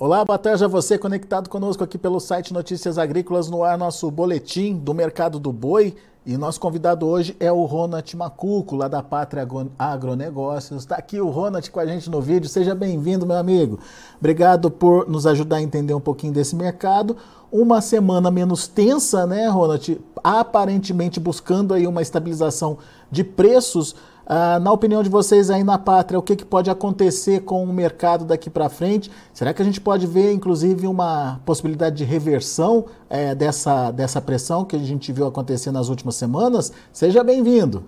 Olá, 0.00 0.24
boa 0.24 0.38
tarde 0.38 0.64
a 0.64 0.68
você 0.68 0.96
conectado 0.96 1.50
conosco 1.50 1.82
aqui 1.82 1.98
pelo 1.98 2.20
site 2.20 2.54
Notícias 2.54 2.98
Agrícolas 2.98 3.50
no 3.50 3.64
ar, 3.64 3.76
nosso 3.76 4.08
boletim 4.12 4.76
do 4.76 4.94
mercado 4.94 5.40
do 5.40 5.52
boi. 5.52 5.96
E 6.24 6.36
nosso 6.36 6.60
convidado 6.60 7.04
hoje 7.04 7.34
é 7.40 7.50
o 7.50 7.64
Ronald 7.64 8.16
Macuco, 8.16 8.76
lá 8.76 8.86
da 8.86 9.02
Pátria 9.02 9.44
Agronegócios. 9.76 10.82
Está 10.82 10.94
aqui 10.94 11.20
o 11.20 11.30
Ronald 11.30 11.68
com 11.72 11.80
a 11.80 11.86
gente 11.86 12.08
no 12.08 12.20
vídeo. 12.20 12.48
Seja 12.48 12.76
bem-vindo, 12.76 13.26
meu 13.26 13.36
amigo. 13.36 13.80
Obrigado 14.20 14.70
por 14.70 15.08
nos 15.08 15.26
ajudar 15.26 15.56
a 15.56 15.62
entender 15.62 15.94
um 15.94 16.00
pouquinho 16.00 16.32
desse 16.32 16.54
mercado. 16.54 17.16
Uma 17.50 17.80
semana 17.80 18.30
menos 18.30 18.68
tensa, 18.68 19.26
né, 19.26 19.48
Ronald? 19.48 20.00
Aparentemente 20.22 21.18
buscando 21.18 21.74
aí 21.74 21.88
uma 21.88 22.02
estabilização 22.02 22.78
de 23.10 23.24
preços. 23.24 23.96
Ah, 24.30 24.60
na 24.60 24.70
opinião 24.70 25.02
de 25.02 25.08
vocês 25.08 25.48
aí 25.48 25.64
na 25.64 25.78
pátria, 25.78 26.18
o 26.18 26.22
que, 26.22 26.36
que 26.36 26.44
pode 26.44 26.68
acontecer 26.68 27.40
com 27.40 27.64
o 27.64 27.72
mercado 27.72 28.26
daqui 28.26 28.50
para 28.50 28.68
frente? 28.68 29.10
Será 29.32 29.54
que 29.54 29.62
a 29.62 29.64
gente 29.64 29.80
pode 29.80 30.06
ver, 30.06 30.32
inclusive, 30.34 30.86
uma 30.86 31.40
possibilidade 31.46 31.96
de 31.96 32.04
reversão 32.04 32.84
é, 33.08 33.34
dessa, 33.34 33.90
dessa 33.90 34.20
pressão 34.20 34.66
que 34.66 34.76
a 34.76 34.78
gente 34.80 35.10
viu 35.14 35.26
acontecer 35.26 35.70
nas 35.70 35.88
últimas 35.88 36.16
semanas? 36.16 36.70
Seja 36.92 37.24
bem-vindo. 37.24 37.84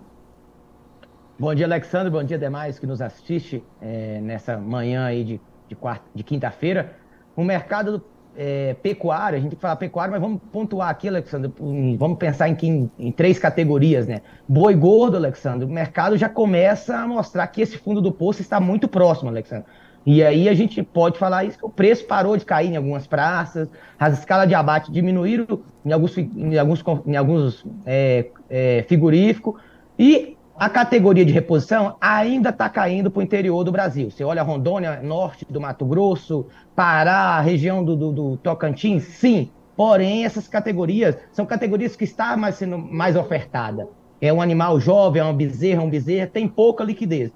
Bom 1.38 1.54
dia, 1.54 1.66
Alexandre. 1.66 2.08
Bom 2.08 2.24
dia, 2.24 2.38
demais 2.38 2.78
que 2.78 2.86
nos 2.86 3.02
assiste 3.02 3.62
é, 3.78 4.18
nessa 4.22 4.56
manhã 4.56 5.04
aí 5.04 5.22
de, 5.22 5.40
de, 5.68 5.76
de 6.14 6.24
quinta-feira. 6.24 6.96
O 7.36 7.44
mercado 7.44 8.02
é, 8.42 8.74
pecuária, 8.82 9.36
a 9.36 9.38
gente 9.38 9.50
tem 9.50 9.56
que 9.58 9.60
falar 9.60 9.76
pecuária, 9.76 10.10
mas 10.10 10.18
vamos 10.18 10.40
pontuar 10.50 10.88
aqui, 10.88 11.06
Alexandre, 11.06 11.52
vamos 11.98 12.16
pensar 12.16 12.48
em, 12.48 12.90
em, 12.98 13.12
três 13.12 13.38
categorias, 13.38 14.06
né? 14.06 14.22
Boi 14.48 14.74
gordo, 14.74 15.18
Alexandre, 15.18 15.66
o 15.66 15.68
mercado 15.68 16.16
já 16.16 16.26
começa 16.26 16.96
a 16.96 17.06
mostrar 17.06 17.46
que 17.48 17.60
esse 17.60 17.76
fundo 17.76 18.00
do 18.00 18.10
poço 18.10 18.40
está 18.40 18.58
muito 18.58 18.88
próximo, 18.88 19.28
Alexandre. 19.28 19.66
E 20.06 20.24
aí 20.24 20.48
a 20.48 20.54
gente 20.54 20.82
pode 20.82 21.18
falar 21.18 21.44
isso, 21.44 21.58
que 21.58 21.66
o 21.66 21.68
preço 21.68 22.06
parou 22.06 22.34
de 22.34 22.46
cair 22.46 22.70
em 22.70 22.76
algumas 22.78 23.06
praças, 23.06 23.68
as 23.98 24.18
escalas 24.18 24.48
de 24.48 24.54
abate 24.54 24.90
diminuíram 24.90 25.60
em 25.84 25.92
alguns, 25.92 26.16
em 26.16 26.58
alguns, 26.58 26.82
em 27.06 27.16
alguns 27.16 27.66
é, 27.84 28.24
é, 28.48 28.84
frigoríficos, 28.88 29.60
e 29.98 30.38
a 30.60 30.68
categoria 30.68 31.24
de 31.24 31.32
reposição 31.32 31.96
ainda 31.98 32.50
está 32.50 32.68
caindo 32.68 33.10
para 33.10 33.20
o 33.20 33.22
interior 33.22 33.64
do 33.64 33.72
Brasil. 33.72 34.10
Você 34.10 34.22
olha 34.22 34.42
Rondônia, 34.42 35.00
norte 35.02 35.46
do 35.48 35.58
Mato 35.58 35.86
Grosso, 35.86 36.48
Pará, 36.76 37.40
região 37.40 37.82
do, 37.82 37.96
do, 37.96 38.12
do 38.12 38.36
Tocantins, 38.36 39.04
sim. 39.04 39.50
Porém, 39.74 40.26
essas 40.26 40.46
categorias 40.46 41.16
são 41.32 41.46
categorias 41.46 41.96
que 41.96 42.04
estão 42.04 42.36
mais, 42.36 42.56
sendo 42.56 42.76
mais 42.76 43.16
ofertada. 43.16 43.88
É 44.20 44.30
um 44.30 44.42
animal 44.42 44.78
jovem, 44.78 45.22
é 45.22 45.24
uma 45.24 45.32
bezerra, 45.32 45.82
um 45.82 45.88
bezerra, 45.88 46.26
tem 46.26 46.46
pouca 46.46 46.84
liquidez. 46.84 47.32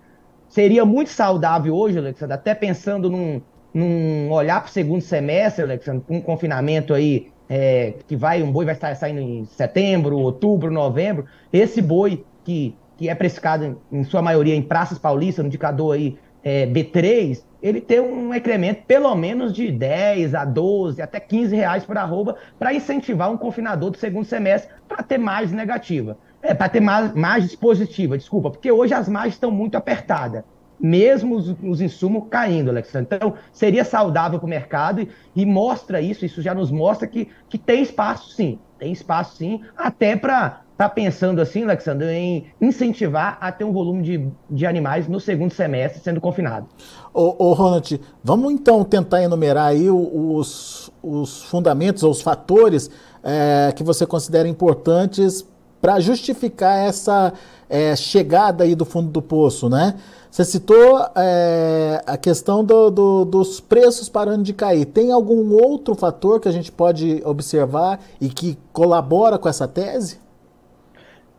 Seria 0.47 0.85
muito 0.85 1.09
saudável 1.09 1.75
hoje, 1.75 1.97
Alexandre, 1.97 2.35
até 2.35 2.55
pensando 2.55 3.09
num, 3.09 3.41
num 3.73 4.31
olhar 4.33 4.61
para 4.61 4.69
o 4.69 4.71
segundo 4.71 5.01
semestre, 5.01 5.65
Alexandre, 5.65 6.05
com 6.07 6.19
um 6.19 6.21
confinamento 6.21 6.93
aí 6.93 7.29
é, 7.49 7.95
que 8.07 8.17
vai, 8.17 8.43
um 8.43 8.53
boi 8.53 8.67
vai 8.67 8.75
estar 8.75 8.95
saindo 8.95 9.21
em 9.21 9.47
setembro, 9.47 10.19
outubro, 10.19 10.71
novembro. 10.71 11.25
Esse 11.51 11.81
boi 11.81 12.23
que 12.45 12.77
que 13.05 13.11
é 13.11 13.15
precificado 13.15 13.79
em, 13.93 14.03
sua 14.03 14.23
maioria 14.23 14.55
em 14.55 14.63
praças 14.63 14.99
paulistas, 14.99 15.43
no 15.43 15.49
indicador 15.49 15.95
aí 15.95 16.17
é, 16.43 16.67
B3, 16.67 17.43
ele 17.63 17.79
tem 17.79 18.01
um 18.01 18.35
incremento 18.35 18.83
pelo 18.87 19.15
menos 19.15 19.53
de 19.53 19.71
10 19.71 20.35
a 20.35 20.45
12, 20.47 21.03
até 21.03 21.21
15 21.21 21.55
reais 21.55 21.85
por 21.85 21.99
arroba, 21.99 22.37
para 22.59 22.73
incentivar 22.73 23.31
um 23.31 23.37
confinador 23.37 23.91
do 23.91 23.99
segundo 23.99 24.25
semestre 24.25 24.73
para 24.89 25.03
ter 25.03 25.19
mais 25.19 25.53
negativa. 25.53 26.17
É, 26.41 26.55
para 26.55 26.69
ter 26.71 26.81
mais, 26.81 27.15
margem 27.15 27.57
positiva, 27.59 28.17
desculpa, 28.17 28.51
porque 28.51 28.73
hoje 28.73 28.95
as 28.95 29.07
margens 29.07 29.35
estão 29.35 29.51
muito 29.51 29.77
apertadas, 29.77 30.43
mesmo 30.81 31.37
os, 31.37 31.55
os 31.63 31.81
insumos 31.83 32.25
caindo, 32.31 32.71
Alexandre. 32.71 33.17
Então, 33.17 33.35
seria 33.53 33.85
saudável 33.85 34.39
para 34.39 34.47
o 34.47 34.49
mercado 34.49 35.03
e, 35.03 35.09
e, 35.37 35.45
mostra 35.47 36.01
isso, 36.01 36.25
isso 36.25 36.41
já 36.41 36.55
nos 36.55 36.71
mostra 36.71 37.07
que, 37.07 37.29
que 37.51 37.59
tem 37.59 37.83
espaço 37.83 38.31
sim, 38.31 38.59
tem 38.79 38.93
espaço 38.93 39.37
sim, 39.37 39.63
até 39.77 40.17
para 40.17 40.64
está 40.75 40.89
pensando 40.89 41.41
assim, 41.41 41.63
Alexandre, 41.63 42.09
em 42.09 42.47
incentivar 42.61 43.39
a 43.41 43.51
ter 43.53 43.65
um 43.65 43.73
volume 43.73 44.03
de, 44.03 44.29
de 44.51 44.67
animais 44.67 45.07
no 45.07 45.21
segundo 45.21 45.53
semestre 45.53 46.03
sendo 46.03 46.21
confinado. 46.21 46.67
Ô, 47.13 47.37
ô 47.39 47.53
Ronald, 47.53 48.01
vamos 48.23 48.53
então 48.53 48.83
tentar 48.83 49.23
enumerar 49.23 49.69
aí 49.69 49.89
os, 49.89 50.91
os 51.01 51.45
fundamentos, 51.45 52.03
os 52.03 52.21
fatores 52.21 52.91
é, 53.23 53.73
que 53.75 53.85
você 53.85 54.05
considera 54.05 54.49
importantes 54.49 55.47
para 55.81 56.01
justificar 56.01 56.79
essa 56.79 57.33
é, 57.69 57.95
chegada 57.95 58.65
aí 58.65 58.75
do 58.75 58.85
fundo 58.85 59.11
do 59.11 59.23
poço, 59.23 59.69
né? 59.69 59.95
Você 60.29 60.45
citou 60.45 61.07
é, 61.15 62.03
a 62.05 62.17
questão 62.17 62.65
do, 62.65 62.91
do, 62.91 63.25
dos 63.25 63.61
preços 63.61 64.09
parando 64.09 64.43
de 64.43 64.53
cair. 64.53 64.87
Tem 64.87 65.13
algum 65.13 65.53
outro 65.53 65.95
fator 65.95 66.41
que 66.41 66.49
a 66.49 66.53
gente 66.53 66.73
pode 66.73 67.23
observar 67.25 68.01
e 68.21 68.29
que 68.29 68.59
colabora 68.73 69.39
com 69.39 69.49
essa 69.49 69.69
tese? 69.69 70.24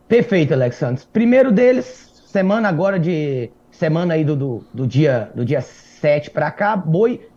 Perfeito, 0.07 0.53
Alexandre. 0.53 1.03
Primeiro 1.11 1.51
deles, 1.51 2.21
semana 2.27 2.69
agora 2.69 2.99
de. 2.99 3.49
Semana 3.71 4.13
aí 4.13 4.23
do, 4.23 4.35
do, 4.35 4.63
do 4.73 4.87
dia 4.87 5.31
do 5.35 5.43
dia 5.43 5.59
7 5.59 6.29
para 6.29 6.49
cá, 6.49 6.77
boi 6.77 7.27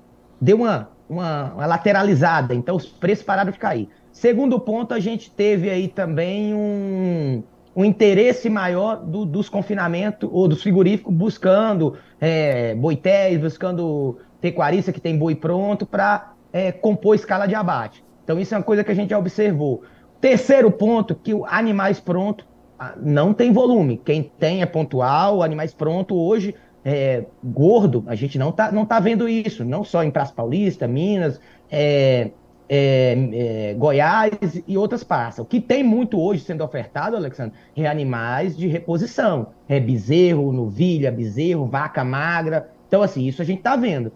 deu 0.40 0.58
uma, 0.58 0.88
uma, 1.08 1.52
uma, 1.54 1.66
lateralizada, 1.66 2.54
então 2.54 2.76
os 2.76 2.86
preços 2.86 3.24
pararam 3.24 3.50
de 3.50 3.58
cair. 3.58 3.88
Segundo 4.12 4.60
ponto, 4.60 4.94
a 4.94 5.00
gente 5.00 5.30
teve 5.30 5.68
aí 5.68 5.88
também 5.88 6.54
um, 6.54 7.42
um 7.74 7.84
interesse 7.84 8.48
maior 8.48 8.96
do, 8.96 9.24
dos 9.24 9.48
confinamentos 9.48 10.28
ou 10.32 10.46
dos 10.46 10.62
frigoríficos 10.62 11.12
buscando 11.12 11.96
é, 12.20 12.74
boitéis, 12.74 13.40
buscando 13.40 14.18
pecuarista 14.40 14.92
que 14.92 15.00
tem 15.00 15.16
boi 15.18 15.34
pronto 15.34 15.86
para 15.86 16.34
é, 16.52 16.70
compor 16.70 17.14
escala 17.14 17.46
de 17.46 17.54
abate. 17.54 18.04
Então, 18.22 18.38
isso 18.38 18.54
é 18.54 18.58
uma 18.58 18.64
coisa 18.64 18.84
que 18.84 18.92
a 18.92 18.94
gente 18.94 19.10
já 19.10 19.18
observou. 19.18 19.82
Terceiro 20.20 20.70
ponto, 20.70 21.14
que 21.14 21.32
o 21.32 21.46
animais 21.46 21.98
pronto 21.98 22.44
não 23.00 23.34
tem 23.34 23.52
volume. 23.52 24.00
Quem 24.04 24.22
tem 24.22 24.62
é 24.62 24.66
pontual, 24.66 25.42
animais 25.42 25.74
pronto 25.74 26.16
hoje, 26.16 26.54
é, 26.84 27.24
gordo, 27.42 28.04
a 28.06 28.14
gente 28.14 28.38
não 28.38 28.52
tá, 28.52 28.70
não 28.70 28.86
tá 28.86 29.00
vendo 29.00 29.28
isso, 29.28 29.64
não 29.64 29.84
só 29.84 30.02
em 30.02 30.10
Praça 30.10 30.32
Paulista, 30.32 30.86
Minas, 30.86 31.40
é, 31.70 32.30
é, 32.68 33.70
é 33.70 33.74
Goiás 33.74 34.62
e 34.66 34.78
outras 34.78 35.02
praças. 35.02 35.40
O 35.40 35.44
que 35.44 35.60
tem 35.60 35.82
muito 35.82 36.20
hoje 36.20 36.42
sendo 36.42 36.64
ofertado, 36.64 37.16
Alexandre, 37.16 37.58
é 37.76 37.86
animais 37.86 38.56
de 38.56 38.68
reposição. 38.68 39.48
É 39.68 39.80
bezerro, 39.80 40.52
novilha, 40.52 41.10
bezerro, 41.10 41.66
vaca 41.66 42.04
magra. 42.04 42.70
Então, 42.86 43.02
assim, 43.02 43.26
isso 43.26 43.42
a 43.42 43.44
gente 43.44 43.60
tá 43.60 43.76
vendo 43.76 44.12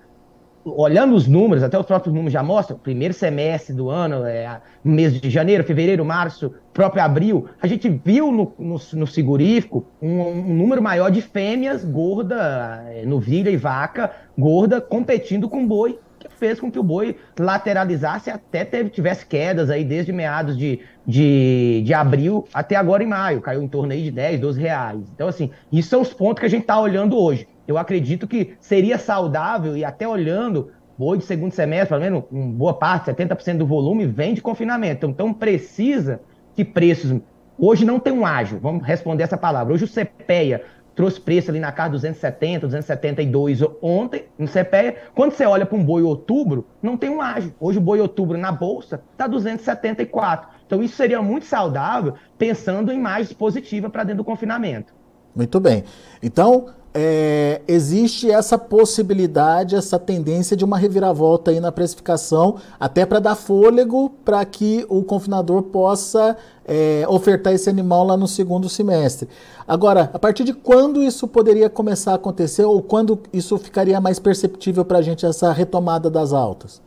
olhando 0.65 1.15
os 1.15 1.27
números, 1.27 1.63
até 1.63 1.79
os 1.79 1.87
próprios 1.87 2.15
números 2.15 2.33
já 2.33 2.43
mostram, 2.43 2.79
primeiro 2.79 3.13
semestre 3.13 3.75
do 3.75 3.91
ano, 3.91 4.25
é, 4.25 4.61
mês 4.85 5.21
de 5.21 5.29
janeiro, 5.29 5.65
fevereiro, 5.65 6.05
março, 6.05 6.55
próprio 6.73 7.03
abril, 7.03 7.47
a 7.61 7.67
gente 7.67 7.89
viu 7.89 8.31
no, 8.31 8.53
no, 8.59 8.81
no 8.95 9.07
segurífico 9.07 9.85
um, 10.01 10.21
um, 10.21 10.55
número 10.55 10.83
maior 10.83 11.11
de 11.11 11.21
fêmeas 11.21 11.85
gorda, 11.85 12.85
é, 12.89 13.05
novilha 13.05 13.51
e 13.51 13.57
vaca 13.57 14.11
gorda, 14.39 14.81
competindo 14.81 15.49
com 15.49 15.67
boi, 15.67 15.99
que 16.29 16.35
fez 16.37 16.61
com 16.61 16.71
que 16.71 16.79
o 16.79 16.83
boi 16.83 17.17
lateralizasse 17.39 18.31
até 18.31 18.65
teve, 18.65 18.91
tivesse 18.91 19.27
quedas 19.27 19.71
aí 19.71 19.85
desde 19.85 20.13
meados 20.13 20.57
de, 20.57 20.81
de, 21.07 21.83
de 21.85 21.95
abril 21.95 22.47
até 22.53 22.77
agora 22.77 23.03
em 23.03 23.09
maio, 23.09 23.41
caiu 23.41 23.63
em 23.63 23.69
torno 23.69 23.93
aí 23.93 24.05
de 24.05 24.11
10, 24.11 24.41
12 24.41 24.61
reais. 24.61 25.01
Então, 25.15 25.29
assim, 25.29 25.51
isso 25.71 25.89
são 25.89 26.01
os 26.01 26.13
pontos 26.13 26.41
que 26.41 26.47
a 26.47 26.51
gente 26.51 26.63
está 26.63 26.79
olhando 26.81 27.17
hoje 27.17 27.47
eu 27.67 27.79
acredito 27.79 28.27
que 28.27 28.55
seria 28.61 28.99
saudável 28.99 29.77
e 29.77 29.85
até 29.85 30.07
olhando 30.07 30.71
boi 30.99 31.19
de 31.19 31.25
segundo 31.25 31.53
semestre, 31.53 31.89
pelo 31.89 32.01
menos 32.01 32.25
uma 32.31 32.53
boa 32.53 32.75
parte, 32.75 33.11
70% 33.11 33.59
do 33.59 33.67
volume 33.67 34.07
vem 34.07 34.35
de 34.35 34.43
confinamento. 34.43 35.07
Então 35.07 35.33
precisa 35.33 36.21
que 36.55 36.65
preços. 36.65 37.21
Hoje 37.59 37.85
não 37.85 37.99
tem 37.99 38.13
um 38.13 38.27
ágio, 38.27 38.59
vamos 38.61 38.85
responder 38.85 39.23
essa 39.23 39.37
palavra. 39.37 39.73
Hoje 39.73 39.85
o 39.85 39.89
CPEA 39.89 40.63
trouxe 40.95 41.21
preço 41.21 41.51
ali 41.51 41.61
na 41.61 41.73
casa 41.73 41.91
270, 41.91 42.67
272 42.67 43.61
ontem 43.81 44.27
no 44.39 44.47
CPEA. 44.47 44.97
Quando 45.15 45.33
você 45.33 45.45
olha 45.45 45.67
para 45.67 45.77
um 45.77 45.85
boi 45.85 46.03
outubro, 46.03 46.67
não 46.83 46.97
tem 46.97 47.11
um 47.11 47.21
ágio. 47.21 47.55
Hoje 47.59 47.79
o 47.79 47.81
boi 47.81 48.01
outubro 48.01 48.37
na 48.39 48.53
bolsa 48.53 49.03
está 49.13 49.27
274. 49.27 50.49
Então 50.67 50.83
isso 50.83 50.97
seria 50.97 51.21
muito 51.23 51.47
saudável 51.47 52.15
pensando 52.39 52.93
em 52.93 53.01
margens 53.01 53.33
positiva 53.33 53.91
para 53.91 54.05
dentro 54.05 54.19
do 54.19 54.25
confinamento. 54.25 54.93
Muito 55.35 55.59
bem. 55.61 55.85
Então, 56.23 56.67
é, 56.95 57.63
existe 57.67 58.31
essa 58.31 58.59
possibilidade, 58.59 59.75
essa 59.75 59.99
tendência 59.99 60.57
de 60.57 60.65
uma 60.65 60.77
reviravolta 60.77 61.51
aí 61.51 61.59
na 61.59 61.73
precificação, 61.73 62.57
até 62.79 63.07
para 63.07 63.19
dar 63.19 63.35
fôlego 63.35 64.11
para 64.25 64.45
que 64.45 64.85
o 64.89 65.03
confinador 65.03 65.63
possa 65.63 66.37
é, 66.67 67.05
ofertar 67.09 67.55
esse 67.55 67.71
animal 67.71 68.05
lá 68.05 68.17
no 68.17 68.29
segundo 68.29 68.69
semestre. 68.69 69.29
Agora, 69.67 70.11
a 70.13 70.19
partir 70.19 70.45
de 70.45 70.53
quando 70.53 71.03
isso 71.03 71.27
poderia 71.27 71.71
começar 71.71 72.13
a 72.13 72.17
acontecer 72.17 72.65
ou 72.65 72.83
quando 72.83 73.21
isso 73.33 73.57
ficaria 73.59 74.01
mais 74.01 74.19
perceptível 74.19 74.85
para 74.85 74.99
a 74.99 75.03
gente, 75.03 75.25
essa 75.25 75.51
retomada 75.53 76.11
das 76.11 76.33
altas? 76.33 76.83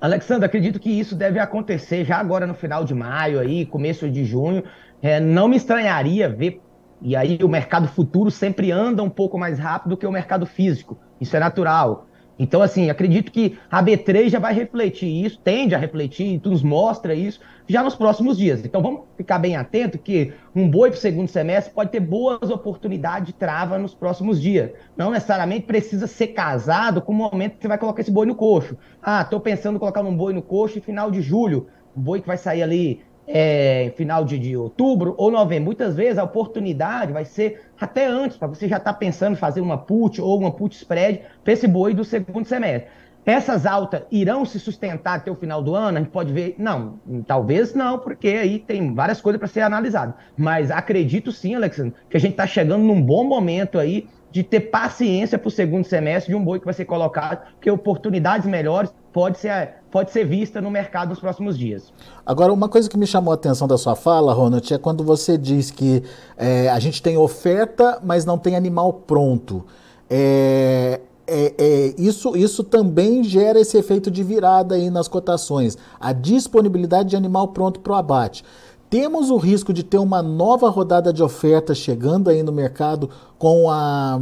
Alexandre, 0.00 0.46
acredito 0.46 0.80
que 0.80 0.90
isso 0.90 1.14
deve 1.14 1.38
acontecer 1.38 2.04
já 2.04 2.18
agora 2.18 2.44
no 2.46 2.54
final 2.54 2.84
de 2.84 2.94
maio, 2.94 3.38
aí, 3.38 3.64
começo 3.64 4.08
de 4.10 4.24
junho. 4.24 4.64
É, 5.00 5.18
não 5.20 5.48
me 5.48 5.56
estranharia 5.56 6.28
ver 6.28 6.60
e 7.02 7.16
aí 7.16 7.38
o 7.42 7.48
mercado 7.48 7.88
futuro 7.88 8.30
sempre 8.30 8.70
anda 8.70 9.02
um 9.02 9.10
pouco 9.10 9.36
mais 9.36 9.58
rápido 9.58 9.96
que 9.96 10.06
o 10.06 10.12
mercado 10.12 10.46
físico. 10.46 10.98
Isso 11.20 11.36
é 11.36 11.40
natural. 11.40 12.06
Então, 12.38 12.62
assim, 12.62 12.88
acredito 12.88 13.30
que 13.30 13.58
a 13.70 13.82
B3 13.82 14.28
já 14.28 14.38
vai 14.38 14.54
refletir 14.54 15.24
isso, 15.24 15.38
tende 15.38 15.74
a 15.74 15.78
refletir, 15.78 16.40
nos 16.44 16.62
mostra 16.62 17.14
isso 17.14 17.40
já 17.68 17.82
nos 17.82 17.94
próximos 17.94 18.38
dias. 18.38 18.64
Então, 18.64 18.82
vamos 18.82 19.02
ficar 19.16 19.38
bem 19.38 19.54
atento 19.54 19.98
que 19.98 20.32
um 20.54 20.68
boi 20.68 20.90
para 20.90 20.96
o 20.96 21.00
segundo 21.00 21.28
semestre 21.28 21.74
pode 21.74 21.90
ter 21.90 22.00
boas 22.00 22.50
oportunidades 22.50 23.26
de 23.26 23.32
trava 23.32 23.78
nos 23.78 23.94
próximos 23.94 24.40
dias. 24.40 24.70
Não 24.96 25.10
necessariamente 25.10 25.66
precisa 25.66 26.06
ser 26.06 26.28
casado 26.28 27.02
com 27.02 27.12
o 27.12 27.14
momento 27.14 27.56
que 27.56 27.62
você 27.62 27.68
vai 27.68 27.78
colocar 27.78 28.00
esse 28.00 28.10
boi 28.10 28.26
no 28.26 28.34
coxo. 28.34 28.76
Ah, 29.02 29.22
estou 29.22 29.38
pensando 29.38 29.76
em 29.76 29.78
colocar 29.78 30.02
um 30.02 30.16
boi 30.16 30.32
no 30.32 30.42
coxo 30.42 30.78
em 30.78 30.82
final 30.82 31.10
de 31.10 31.20
julho. 31.20 31.66
Um 31.96 32.00
boi 32.00 32.20
que 32.20 32.26
vai 32.26 32.38
sair 32.38 32.62
ali 32.62 33.02
é, 33.26 33.92
final 33.96 34.24
de, 34.24 34.38
de, 34.38 34.56
outubro 34.56 35.14
ou 35.16 35.30
novembro. 35.30 35.66
Muitas 35.66 35.94
vezes 35.94 36.18
a 36.18 36.24
oportunidade 36.24 37.12
vai 37.12 37.24
ser 37.24 37.62
até 37.80 38.06
antes, 38.06 38.36
para 38.36 38.48
você 38.48 38.68
já 38.68 38.76
estar 38.76 38.92
tá 38.92 38.98
pensando 38.98 39.34
em 39.34 39.36
fazer 39.36 39.60
uma 39.60 39.78
put 39.78 40.20
ou 40.20 40.38
uma 40.38 40.50
put 40.50 40.74
spread 40.76 41.22
para 41.42 41.52
esse 41.52 41.66
boi 41.66 41.94
do 41.94 42.04
segundo 42.04 42.46
semestre. 42.46 42.90
Essas 43.24 43.66
altas 43.66 44.02
irão 44.10 44.44
se 44.44 44.58
sustentar 44.58 45.18
até 45.18 45.30
o 45.30 45.36
final 45.36 45.62
do 45.62 45.76
ano? 45.76 45.96
A 45.96 46.00
gente 46.00 46.10
pode 46.10 46.32
ver, 46.32 46.56
não, 46.58 46.98
talvez 47.24 47.72
não, 47.72 47.96
porque 47.98 48.28
aí 48.28 48.58
tem 48.58 48.92
várias 48.92 49.20
coisas 49.20 49.38
para 49.38 49.46
ser 49.46 49.60
analisado. 49.60 50.14
Mas 50.36 50.72
acredito 50.72 51.30
sim, 51.30 51.54
Alexandre, 51.54 51.94
que 52.10 52.16
a 52.16 52.20
gente 52.20 52.32
está 52.32 52.48
chegando 52.48 52.82
num 52.82 53.00
bom 53.00 53.22
momento 53.22 53.78
aí 53.78 54.08
de 54.32 54.42
ter 54.42 54.60
paciência 54.60 55.38
para 55.38 55.46
o 55.46 55.50
segundo 55.50 55.84
semestre 55.84 56.32
de 56.32 56.36
um 56.36 56.42
boi 56.42 56.58
que 56.58 56.64
vai 56.64 56.74
ser 56.74 56.86
colocado, 56.86 57.46
porque 57.52 57.70
oportunidades 57.70 58.46
melhores 58.46 58.92
pode 59.12 59.38
ser, 59.38 59.74
pode 59.92 60.10
ser 60.10 60.24
vista 60.24 60.60
no 60.60 60.70
mercado 60.70 61.10
nos 61.10 61.20
próximos 61.20 61.56
dias. 61.56 61.92
Agora, 62.24 62.50
uma 62.50 62.68
coisa 62.68 62.88
que 62.88 62.96
me 62.96 63.06
chamou 63.06 63.30
a 63.30 63.34
atenção 63.34 63.68
da 63.68 63.76
sua 63.76 63.94
fala, 63.94 64.32
Ronald, 64.32 64.72
é 64.72 64.78
quando 64.78 65.04
você 65.04 65.36
diz 65.36 65.70
que 65.70 66.02
é, 66.36 66.70
a 66.70 66.80
gente 66.80 67.02
tem 67.02 67.18
oferta, 67.18 68.00
mas 68.02 68.24
não 68.24 68.38
tem 68.38 68.56
animal 68.56 68.94
pronto. 68.94 69.64
É, 70.08 71.00
é, 71.26 71.54
é, 71.58 71.94
isso, 71.98 72.34
isso 72.34 72.64
também 72.64 73.22
gera 73.22 73.60
esse 73.60 73.76
efeito 73.76 74.10
de 74.10 74.22
virada 74.22 74.74
aí 74.74 74.88
nas 74.88 75.06
cotações. 75.08 75.76
A 76.00 76.12
disponibilidade 76.12 77.10
de 77.10 77.16
animal 77.16 77.48
pronto 77.48 77.78
para 77.78 77.92
o 77.92 77.96
abate. 77.96 78.44
Temos 78.88 79.30
o 79.30 79.36
risco 79.36 79.72
de 79.72 79.82
ter 79.82 79.98
uma 79.98 80.22
nova 80.22 80.68
rodada 80.70 81.12
de 81.12 81.22
ofertas 81.22 81.78
chegando 81.78 82.28
aí 82.28 82.42
no 82.42 82.52
mercado 82.52 83.08
com 83.38 83.70
a 83.70 84.18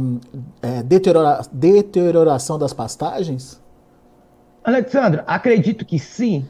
é, 0.61 0.83
deteriora 0.83 1.41
deterioração 1.51 2.59
das 2.59 2.73
pastagens? 2.73 3.59
Alexandre, 4.63 5.21
acredito 5.25 5.85
que 5.85 5.97
sim. 5.97 6.45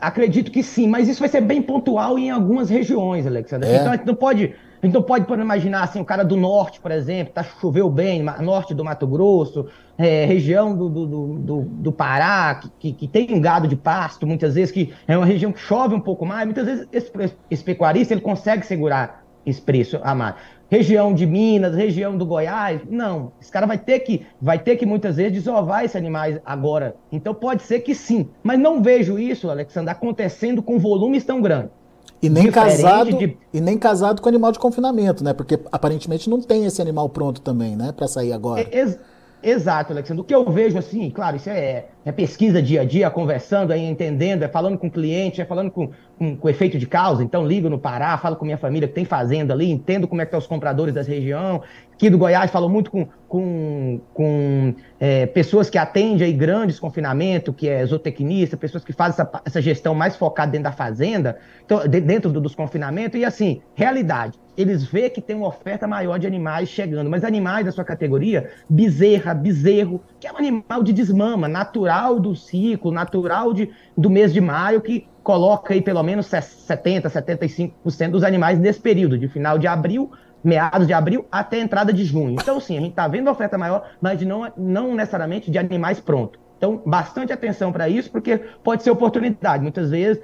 Acredito 0.00 0.50
que 0.50 0.62
sim, 0.62 0.86
mas 0.86 1.08
isso 1.08 1.20
vai 1.20 1.28
ser 1.28 1.40
bem 1.40 1.62
pontual 1.62 2.18
em 2.18 2.30
algumas 2.30 2.68
regiões, 2.68 3.26
Alexandre. 3.26 3.68
É. 3.70 3.76
Então 3.76 3.92
a 3.92 3.96
gente 3.96 4.06
não 4.06 4.14
pode 4.14 4.54
a 4.82 4.86
gente 4.86 4.94
não 4.94 5.02
pode 5.02 5.32
imaginar 5.32 5.84
assim, 5.84 6.00
o 6.00 6.04
cara 6.04 6.22
do 6.22 6.36
norte, 6.36 6.78
por 6.80 6.90
exemplo, 6.90 7.32
tá 7.32 7.42
choveu 7.42 7.88
bem, 7.90 8.22
norte 8.40 8.74
do 8.74 8.84
Mato 8.84 9.06
Grosso, 9.06 9.66
é, 9.96 10.26
região 10.26 10.76
do, 10.76 10.88
do, 10.88 11.06
do, 11.38 11.62
do 11.62 11.92
Pará, 11.92 12.60
que, 12.78 12.92
que, 12.92 13.08
tem 13.08 13.32
um 13.32 13.40
gado 13.40 13.66
de 13.66 13.74
pasto, 13.74 14.26
muitas 14.26 14.54
vezes, 14.54 14.70
que 14.70 14.92
é 15.08 15.16
uma 15.16 15.26
região 15.26 15.50
que 15.50 15.58
chove 15.58 15.94
um 15.94 16.00
pouco 16.00 16.26
mais, 16.26 16.44
muitas 16.44 16.66
vezes 16.66 16.88
esse, 16.92 17.10
esse 17.50 17.64
pecuarista 17.64 18.12
ele 18.12 18.20
consegue 18.20 18.66
segurar 18.66 19.25
preço 19.54 19.98
a 20.02 20.14
mais. 20.14 20.34
Região 20.68 21.14
de 21.14 21.24
Minas, 21.24 21.76
região 21.76 22.18
do 22.18 22.26
Goiás, 22.26 22.80
não. 22.90 23.30
Esse 23.40 23.52
cara 23.52 23.66
vai 23.66 23.78
ter 23.78 24.00
que, 24.00 24.26
vai 24.40 24.58
ter 24.58 24.76
que 24.76 24.84
muitas 24.84 25.16
vezes 25.16 25.32
desovar 25.32 25.84
esses 25.84 25.96
animais 25.96 26.40
agora. 26.44 26.96
Então 27.12 27.32
pode 27.32 27.62
ser 27.62 27.80
que 27.80 27.94
sim, 27.94 28.28
mas 28.42 28.58
não 28.58 28.82
vejo 28.82 29.18
isso, 29.18 29.48
Alexandre, 29.48 29.90
acontecendo 29.90 30.62
com 30.62 30.78
volumes 30.78 31.24
tão 31.24 31.40
grandes. 31.40 31.70
E 32.20 32.28
nem, 32.28 32.50
casado, 32.50 33.16
de... 33.18 33.36
e 33.52 33.60
nem 33.60 33.78
casado 33.78 34.20
com 34.20 34.28
animal 34.28 34.50
de 34.50 34.58
confinamento, 34.58 35.22
né? 35.22 35.32
Porque 35.32 35.60
aparentemente 35.70 36.28
não 36.28 36.40
tem 36.40 36.64
esse 36.64 36.80
animal 36.80 37.08
pronto 37.08 37.40
também, 37.40 37.76
né? 37.76 37.92
Para 37.92 38.08
sair 38.08 38.32
agora. 38.32 38.62
É, 38.62 38.96
exato, 39.42 39.92
Alexandre. 39.92 40.22
O 40.22 40.24
que 40.24 40.34
eu 40.34 40.50
vejo 40.50 40.78
assim, 40.78 41.10
claro, 41.10 41.36
isso 41.36 41.50
é, 41.50 41.86
é 42.06 42.12
pesquisa 42.12 42.62
dia 42.62 42.82
a 42.82 42.84
dia, 42.84 43.10
conversando, 43.10 43.74
entendendo, 43.74 44.44
é 44.44 44.48
falando 44.48 44.78
com 44.78 44.86
o 44.86 44.90
cliente, 44.90 45.40
é 45.40 45.44
falando 45.44 45.72
com, 45.72 45.90
com, 46.16 46.36
com 46.36 46.48
efeito 46.48 46.78
de 46.78 46.86
causa. 46.86 47.24
Então, 47.24 47.44
ligo 47.44 47.68
no 47.68 47.80
Pará, 47.80 48.16
falo 48.16 48.36
com 48.36 48.44
minha 48.44 48.56
família 48.56 48.86
que 48.86 48.94
tem 48.94 49.04
fazenda 49.04 49.52
ali, 49.52 49.68
entendo 49.68 50.06
como 50.06 50.22
é 50.22 50.24
que 50.24 50.28
estão 50.28 50.38
os 50.38 50.46
compradores 50.46 50.94
da 50.94 51.02
região. 51.02 51.62
Aqui 51.92 52.08
do 52.08 52.16
Goiás, 52.16 52.48
falo 52.52 52.68
muito 52.68 52.92
com, 52.92 53.08
com, 53.26 54.00
com 54.14 54.74
é, 55.00 55.26
pessoas 55.26 55.68
que 55.68 55.78
atendem 55.78 56.28
aí 56.28 56.32
grandes 56.32 56.78
confinamentos, 56.78 57.52
que 57.56 57.68
é 57.68 57.84
zootecnista, 57.84 58.56
pessoas 58.56 58.84
que 58.84 58.92
fazem 58.92 59.14
essa, 59.14 59.42
essa 59.44 59.60
gestão 59.60 59.92
mais 59.92 60.14
focada 60.14 60.52
dentro 60.52 60.64
da 60.64 60.72
fazenda, 60.72 61.36
então, 61.64 61.88
dentro 61.88 62.30
do, 62.30 62.40
dos 62.40 62.54
confinamentos. 62.54 63.18
E 63.18 63.24
assim, 63.24 63.62
realidade, 63.74 64.38
eles 64.56 64.84
vê 64.84 65.10
que 65.10 65.20
tem 65.20 65.34
uma 65.34 65.48
oferta 65.48 65.88
maior 65.88 66.18
de 66.18 66.26
animais 66.26 66.68
chegando, 66.68 67.10
mas 67.10 67.24
animais 67.24 67.66
da 67.66 67.72
sua 67.72 67.84
categoria, 67.84 68.48
bezerra, 68.68 69.34
bezerro, 69.34 70.00
que 70.20 70.26
é 70.26 70.32
um 70.32 70.36
animal 70.36 70.82
de 70.84 70.92
desmama, 70.92 71.48
natural 71.48 71.95
do 72.20 72.34
ciclo, 72.34 72.90
natural 72.90 73.52
de, 73.52 73.70
do 73.96 74.10
mês 74.10 74.32
de 74.32 74.40
maio, 74.40 74.80
que 74.80 75.06
coloca 75.22 75.74
aí 75.74 75.82
pelo 75.82 76.02
menos 76.02 76.26
70, 76.26 77.08
75% 77.10 78.10
dos 78.10 78.22
animais 78.22 78.58
nesse 78.58 78.80
período, 78.80 79.18
de 79.18 79.28
final 79.28 79.58
de 79.58 79.66
abril 79.66 80.10
meados 80.44 80.86
de 80.86 80.92
abril 80.92 81.26
até 81.30 81.58
entrada 81.58 81.92
de 81.92 82.04
junho. 82.04 82.36
Então, 82.40 82.60
sim, 82.60 82.76
a 82.76 82.80
gente 82.80 82.90
está 82.90 83.08
vendo 83.08 83.28
a 83.28 83.32
oferta 83.32 83.58
maior, 83.58 83.90
mas 84.00 84.22
não, 84.22 84.52
não 84.56 84.94
necessariamente 84.94 85.50
de 85.50 85.58
animais 85.58 85.98
prontos. 85.98 86.45
Então, 86.56 86.80
bastante 86.86 87.32
atenção 87.32 87.70
para 87.70 87.88
isso, 87.88 88.10
porque 88.10 88.38
pode 88.64 88.82
ser 88.82 88.90
oportunidade. 88.90 89.62
Muitas 89.62 89.90
vezes, 89.90 90.22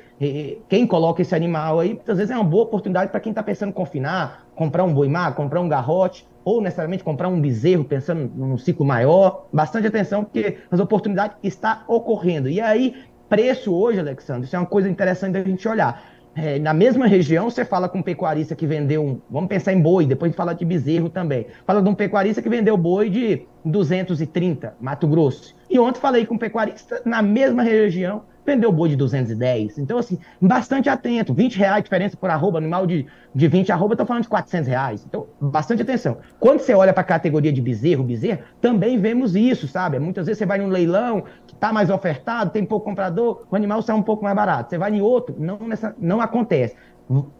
quem 0.68 0.86
coloca 0.86 1.20
esse 1.20 1.34
animal 1.34 1.78
aí, 1.78 1.94
muitas 1.94 2.16
vezes 2.16 2.30
é 2.30 2.34
uma 2.34 2.44
boa 2.44 2.64
oportunidade 2.64 3.10
para 3.10 3.20
quem 3.20 3.32
está 3.32 3.42
pensando 3.42 3.68
em 3.68 3.72
confinar, 3.72 4.46
comprar 4.54 4.84
um 4.84 4.94
boi 4.94 5.08
mar, 5.08 5.34
comprar 5.34 5.60
um 5.60 5.68
garrote, 5.68 6.26
ou 6.44 6.60
necessariamente 6.60 7.04
comprar 7.04 7.28
um 7.28 7.40
bezerro, 7.40 7.84
pensando 7.84 8.32
num 8.34 8.56
ciclo 8.56 8.84
maior. 8.84 9.46
Bastante 9.52 9.86
atenção, 9.86 10.24
porque 10.24 10.58
as 10.70 10.80
oportunidades 10.80 11.36
estão 11.42 11.78
ocorrendo. 11.86 12.48
E 12.48 12.60
aí, 12.60 12.96
preço 13.28 13.74
hoje, 13.74 14.00
Alexandre, 14.00 14.46
isso 14.46 14.56
é 14.56 14.58
uma 14.58 14.66
coisa 14.66 14.88
interessante 14.88 15.34
da 15.34 15.42
gente 15.44 15.68
olhar. 15.68 16.11
É, 16.34 16.58
na 16.58 16.72
mesma 16.72 17.06
região, 17.06 17.50
você 17.50 17.64
fala 17.64 17.88
com 17.88 17.98
um 17.98 18.02
pecuarista 18.02 18.56
que 18.56 18.66
vendeu 18.66 19.04
um. 19.04 19.20
Vamos 19.30 19.48
pensar 19.48 19.72
em 19.72 19.80
boi, 19.80 20.06
depois 20.06 20.34
fala 20.34 20.54
de 20.54 20.64
bezerro 20.64 21.10
também. 21.10 21.46
Fala 21.66 21.82
de 21.82 21.88
um 21.88 21.94
pecuarista 21.94 22.40
que 22.40 22.48
vendeu 22.48 22.76
boi 22.76 23.10
de 23.10 23.46
230, 23.64 24.74
Mato 24.80 25.06
Grosso. 25.06 25.54
E 25.68 25.78
ontem 25.78 26.00
falei 26.00 26.24
com 26.24 26.34
um 26.34 26.38
pecuarista 26.38 27.02
na 27.04 27.20
mesma 27.20 27.62
região 27.62 28.22
vendeu 28.44 28.72
boi 28.72 28.88
de 28.88 28.96
210. 28.96 29.78
Então, 29.78 29.98
assim, 29.98 30.18
bastante 30.40 30.88
atento. 30.88 31.32
20 31.32 31.56
reais 31.56 31.82
diferença 31.82 32.16
por 32.16 32.30
arroba, 32.30 32.58
animal 32.58 32.86
de, 32.86 33.06
de 33.34 33.48
20 33.48 33.72
arroba, 33.72 33.94
estou 33.94 34.06
falando 34.06 34.24
de 34.24 34.28
400 34.28 34.68
reais. 34.68 35.04
Então, 35.06 35.26
bastante 35.40 35.82
atenção. 35.82 36.18
Quando 36.40 36.60
você 36.60 36.74
olha 36.74 36.92
para 36.92 37.02
a 37.02 37.04
categoria 37.04 37.52
de 37.52 37.60
bezerro, 37.60 38.02
bezerro, 38.04 38.40
também 38.60 38.98
vemos 38.98 39.36
isso, 39.36 39.68
sabe? 39.68 39.98
Muitas 39.98 40.26
vezes 40.26 40.38
você 40.38 40.46
vai 40.46 40.58
num 40.58 40.68
leilão 40.68 41.24
que 41.52 41.56
está 41.56 41.72
mais 41.72 41.90
ofertado, 41.90 42.50
tem 42.50 42.64
pouco 42.64 42.86
comprador, 42.86 43.44
o 43.50 43.54
animal 43.54 43.82
sai 43.82 43.94
um 43.94 44.02
pouco 44.02 44.24
mais 44.24 44.34
barato. 44.34 44.70
Você 44.70 44.78
vai 44.78 44.92
em 44.92 45.00
outro, 45.00 45.36
não, 45.38 45.58
nessa, 45.58 45.94
não 45.98 46.20
acontece. 46.20 46.74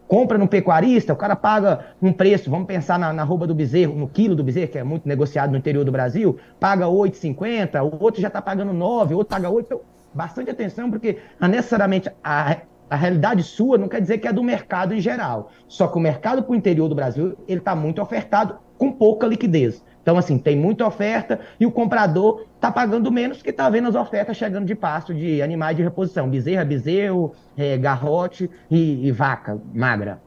Compra 0.07 0.37
no 0.37 0.47
pecuarista, 0.47 1.13
o 1.13 1.17
cara 1.17 1.35
paga 1.35 1.87
um 2.01 2.13
preço, 2.13 2.51
vamos 2.51 2.67
pensar 2.67 2.99
na, 2.99 3.13
na 3.13 3.25
roupa 3.25 3.47
do 3.47 3.55
bezerro, 3.55 3.95
no 3.95 4.07
quilo 4.07 4.37
do 4.37 4.45
bezerro, 4.45 4.69
que 4.69 4.79
é 4.79 4.85
muito 4.85 5.09
negociado 5.09 5.51
no 5.51 5.57
interior 5.57 5.85
do 5.85 5.91
Brasil, 5.91 6.39
paga 6.61 6.87
8,50, 6.87 7.83
o 7.83 8.03
outro 8.03 8.21
já 8.21 8.29
está 8.29 8.43
pagando 8.43 8.73
9, 8.73 9.15
o 9.15 9.19
outro 9.19 9.35
paga 9.35 9.49
8. 9.49 9.67
Então, 9.67 9.81
bastante 10.13 10.51
atenção, 10.51 10.91
porque 10.91 11.19
necessariamente 11.41 12.11
a, 12.23 12.59
a 12.91 12.97
realidade 12.97 13.43
sua 13.43 13.79
não 13.79 13.89
quer 13.89 14.03
dizer 14.03 14.19
que 14.19 14.29
é 14.29 14.33
do 14.33 14.43
mercado 14.43 14.95
em 14.95 15.01
geral. 15.01 15.51
Só 15.67 15.89
que 15.89 15.97
o 15.97 16.01
mercado 16.01 16.43
para 16.43 16.53
o 16.53 16.55
interior 16.55 16.89
do 16.89 16.95
Brasil 16.95 17.37
ele 17.49 17.61
está 17.61 17.75
muito 17.75 18.03
ofertado 18.03 18.59
com 18.83 18.91
pouca 18.91 19.29
liquidez. 19.29 19.81
Então, 20.03 20.19
assim, 20.19 20.37
tem 20.37 20.57
muita 20.57 20.85
oferta 20.85 21.39
e 21.61 21.65
o 21.65 21.71
comprador 21.71 22.47
está 22.57 22.69
pagando 22.73 23.13
menos 23.13 23.37
porque 23.37 23.51
está 23.51 23.71
vendo 23.71 23.87
as 23.87 23.95
ofertas 23.95 24.37
chegando 24.37 24.67
de 24.67 24.75
pasto 24.75 25.15
de 25.15 25.41
animais 25.41 25.77
de 25.77 25.85
reposição. 25.85 26.29
Bezerra, 26.29 26.65
bezerro, 26.65 27.33
é, 27.57 27.79
garrote 27.79 28.51
e, 28.69 29.07
e 29.07 29.13
vaca 29.13 29.57
magra. 29.73 30.21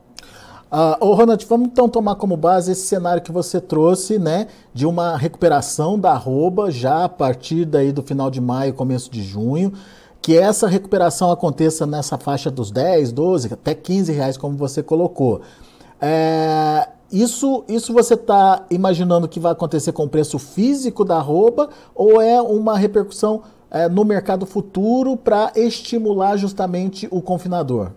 Uh, 0.71 1.05
ô 1.05 1.13
Ronald, 1.15 1.45
vamos 1.45 1.67
então 1.67 1.89
tomar 1.89 2.15
como 2.15 2.37
base 2.37 2.71
esse 2.71 2.87
cenário 2.87 3.21
que 3.21 3.31
você 3.31 3.59
trouxe, 3.59 4.17
né, 4.17 4.47
de 4.73 4.85
uma 4.85 5.17
recuperação 5.17 5.99
da 5.99 6.11
arroba 6.11 6.71
já 6.71 7.03
a 7.03 7.09
partir 7.09 7.65
daí 7.65 7.91
do 7.91 8.01
final 8.01 8.31
de 8.31 8.39
maio, 8.39 8.73
começo 8.73 9.11
de 9.11 9.21
junho, 9.21 9.73
que 10.21 10.37
essa 10.37 10.65
recuperação 10.65 11.29
aconteça 11.29 11.85
nessa 11.85 12.17
faixa 12.17 12.49
dos 12.49 12.71
10, 12.71 13.11
12, 13.11 13.53
até 13.53 13.75
15 13.75 14.13
reais, 14.13 14.37
como 14.37 14.55
você 14.55 14.81
colocou. 14.81 15.41
É, 16.01 16.87
isso, 17.11 17.63
isso 17.67 17.93
você 17.93 18.15
está 18.15 18.65
imaginando 18.69 19.27
que 19.27 19.39
vai 19.39 19.51
acontecer 19.51 19.91
com 19.91 20.03
o 20.03 20.09
preço 20.09 20.39
físico 20.39 21.05
da 21.05 21.17
arroba 21.17 21.69
ou 21.93 22.21
é 22.21 22.41
uma 22.41 22.77
repercussão 22.77 23.43
é, 23.69 23.87
no 23.87 24.03
mercado 24.03 24.45
futuro 24.45 25.15
para 25.15 25.51
estimular 25.55 26.37
justamente 26.37 27.07
o 27.11 27.21
confinador? 27.21 27.91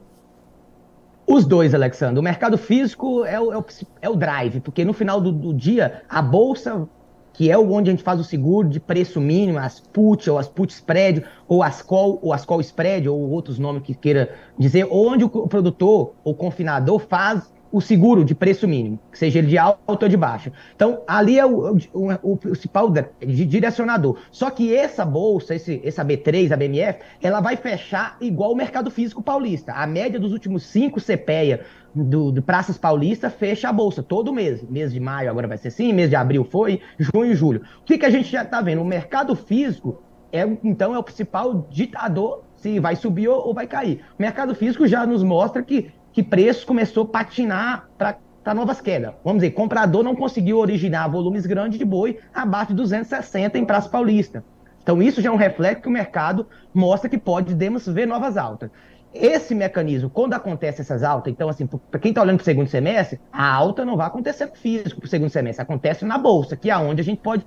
Os 1.27 1.45
dois, 1.45 1.75
Alexandre. 1.75 2.19
O 2.19 2.23
mercado 2.23 2.57
físico 2.57 3.25
é 3.25 3.39
o, 3.39 3.53
é 3.53 3.59
o, 3.59 3.65
é 4.03 4.11
o 4.11 4.17
drive, 4.17 4.61
porque 4.61 4.85
no 4.85 4.93
final 4.93 5.21
do, 5.21 5.31
do, 5.31 5.53
dia, 5.53 6.03
a 6.09 6.23
bolsa, 6.23 6.89
que 7.35 7.51
é 7.51 7.59
onde 7.59 7.91
a 7.91 7.93
gente 7.93 8.03
faz 8.03 8.19
o 8.19 8.25
seguro 8.25 8.67
de 8.67 8.81
preço 8.81 9.21
mínimo, 9.21 9.59
as 9.59 9.79
put, 9.79 10.29
ou 10.31 10.39
as 10.39 10.49
put 10.49 10.73
spread, 10.73 11.23
ou 11.47 11.63
as 11.63 11.83
call, 11.83 12.19
ou 12.23 12.33
as 12.33 12.47
call 12.47 12.61
spread, 12.61 13.09
ou 13.09 13.31
outros 13.31 13.59
nomes 13.59 13.83
que 13.83 13.95
queira 13.95 14.35
dizer, 14.59 14.89
onde 14.91 15.25
o 15.25 15.29
produtor 15.29 16.15
ou 16.25 16.35
confinador 16.35 16.99
faz 16.99 17.53
o 17.71 17.81
seguro 17.81 18.25
de 18.25 18.35
preço 18.35 18.67
mínimo, 18.67 18.99
seja 19.13 19.39
ele 19.39 19.49
de 19.49 19.59
alto 19.59 19.81
ou 19.87 20.09
de 20.09 20.17
baixo. 20.17 20.51
Então, 20.75 21.03
ali 21.07 21.39
é 21.39 21.45
o, 21.45 21.77
o, 21.93 22.33
o, 22.33 22.37
principal 22.37 22.93
direcionador. 23.21 24.19
Só 24.31 24.51
que 24.51 24.75
essa 24.75 25.05
bolsa, 25.05 25.55
esse, 25.55 25.81
essa 25.85 26.05
B3, 26.05 26.51
a 26.53 26.57
BMF, 26.57 27.01
ela 27.23 27.41
vai 27.41 27.57
fechar 27.57 28.17
igual 28.21 28.53
o 28.53 28.57
mercado 28.57 28.91
físico 28.91 29.23
paulista. 29.23 29.73
A 29.73 29.87
média 29.87 30.19
dos 30.19 30.33
últimos 30.33 30.63
cinco 30.65 31.01
CPEA 31.01 31.65
do, 31.95 32.33
do 32.33 32.43
Praças 32.43 32.79
Paulista 32.79 33.29
fecha 33.29 33.69
a 33.69 33.73
bolsa 33.73 34.03
todo 34.03 34.33
mês. 34.33 34.63
Mês 34.63 34.93
de 34.93 35.01
maio 35.01 35.31
agora 35.31 35.47
vai 35.47 35.59
ser 35.59 35.69
assim, 35.69 35.93
mês 35.93 36.09
de 36.09 36.17
abril 36.17 36.45
foi, 36.45 36.81
junho 36.99 37.33
e 37.33 37.35
julho. 37.35 37.63
O 37.83 37.85
que, 37.85 37.99
que 37.99 38.07
a 38.07 38.11
gente 38.11 38.31
já 38.31 38.43
está 38.43 38.61
vendo? 38.61 38.81
O 38.81 38.85
mercado 38.85 39.35
físico, 39.37 40.03
é, 40.33 40.43
então, 40.65 40.95
é 40.95 40.99
o 40.99 41.03
principal 41.03 41.67
ditador 41.71 42.45
se 42.57 42.81
vai 42.81 42.97
subir 42.97 43.29
ou 43.29 43.55
vai 43.55 43.67
cair. 43.67 44.01
O 44.19 44.23
mercado 44.23 44.55
físico 44.55 44.87
já 44.87 45.07
nos 45.07 45.23
mostra 45.23 45.63
que 45.63 45.93
que 46.19 46.23
preço 46.25 46.67
começou 46.67 47.05
a 47.05 47.07
patinar 47.07 47.89
para 47.97 48.53
novas 48.53 48.81
quedas. 48.81 49.15
Vamos 49.23 49.41
dizer, 49.41 49.53
comprador 49.53 50.03
não 50.03 50.17
conseguiu 50.17 50.59
originar 50.59 51.07
volumes 51.07 51.47
grandes 51.47 51.79
de 51.79 51.85
boi 51.85 52.19
abaixo 52.35 52.73
de 52.73 52.75
260 52.75 53.57
em 53.57 53.65
Praça 53.65 53.89
Paulista. 53.89 54.43
Então, 54.83 55.01
isso 55.01 55.23
já 55.23 55.29
é 55.29 55.33
um 55.33 55.37
reflexo 55.37 55.83
que 55.83 55.89
o 55.89 55.93
mercado 55.93 56.49
mostra 56.75 57.09
que 57.09 57.17
podemos 57.17 57.87
ver 57.87 58.05
novas 58.05 58.37
altas. 58.37 58.69
Esse 59.15 59.55
mecanismo, 59.55 60.11
quando 60.11 60.35
acontece 60.35 60.81
essas 60.81 61.05
altas, 61.05 61.33
então, 61.33 61.49
assim, 61.49 61.69
para 61.69 62.01
quem 62.01 62.11
está 62.11 62.21
olhando 62.21 62.39
para 62.39 62.43
o 62.43 62.47
segundo 62.47 62.67
semestre, 62.67 63.21
a 63.33 63.55
alta 63.55 63.85
não 63.85 63.97
vai 63.97 64.09
acontecer 64.09 64.47
no 64.47 64.57
físico 64.57 65.01
para 65.01 65.07
o 65.07 65.11
segundo 65.11 65.31
semestre, 65.31 65.63
acontece 65.63 66.05
na 66.05 66.19
bolsa, 66.19 66.57
que 66.57 66.69
é 66.69 66.77
onde 66.77 67.01
a 67.01 67.05
gente 67.05 67.21
pode 67.21 67.47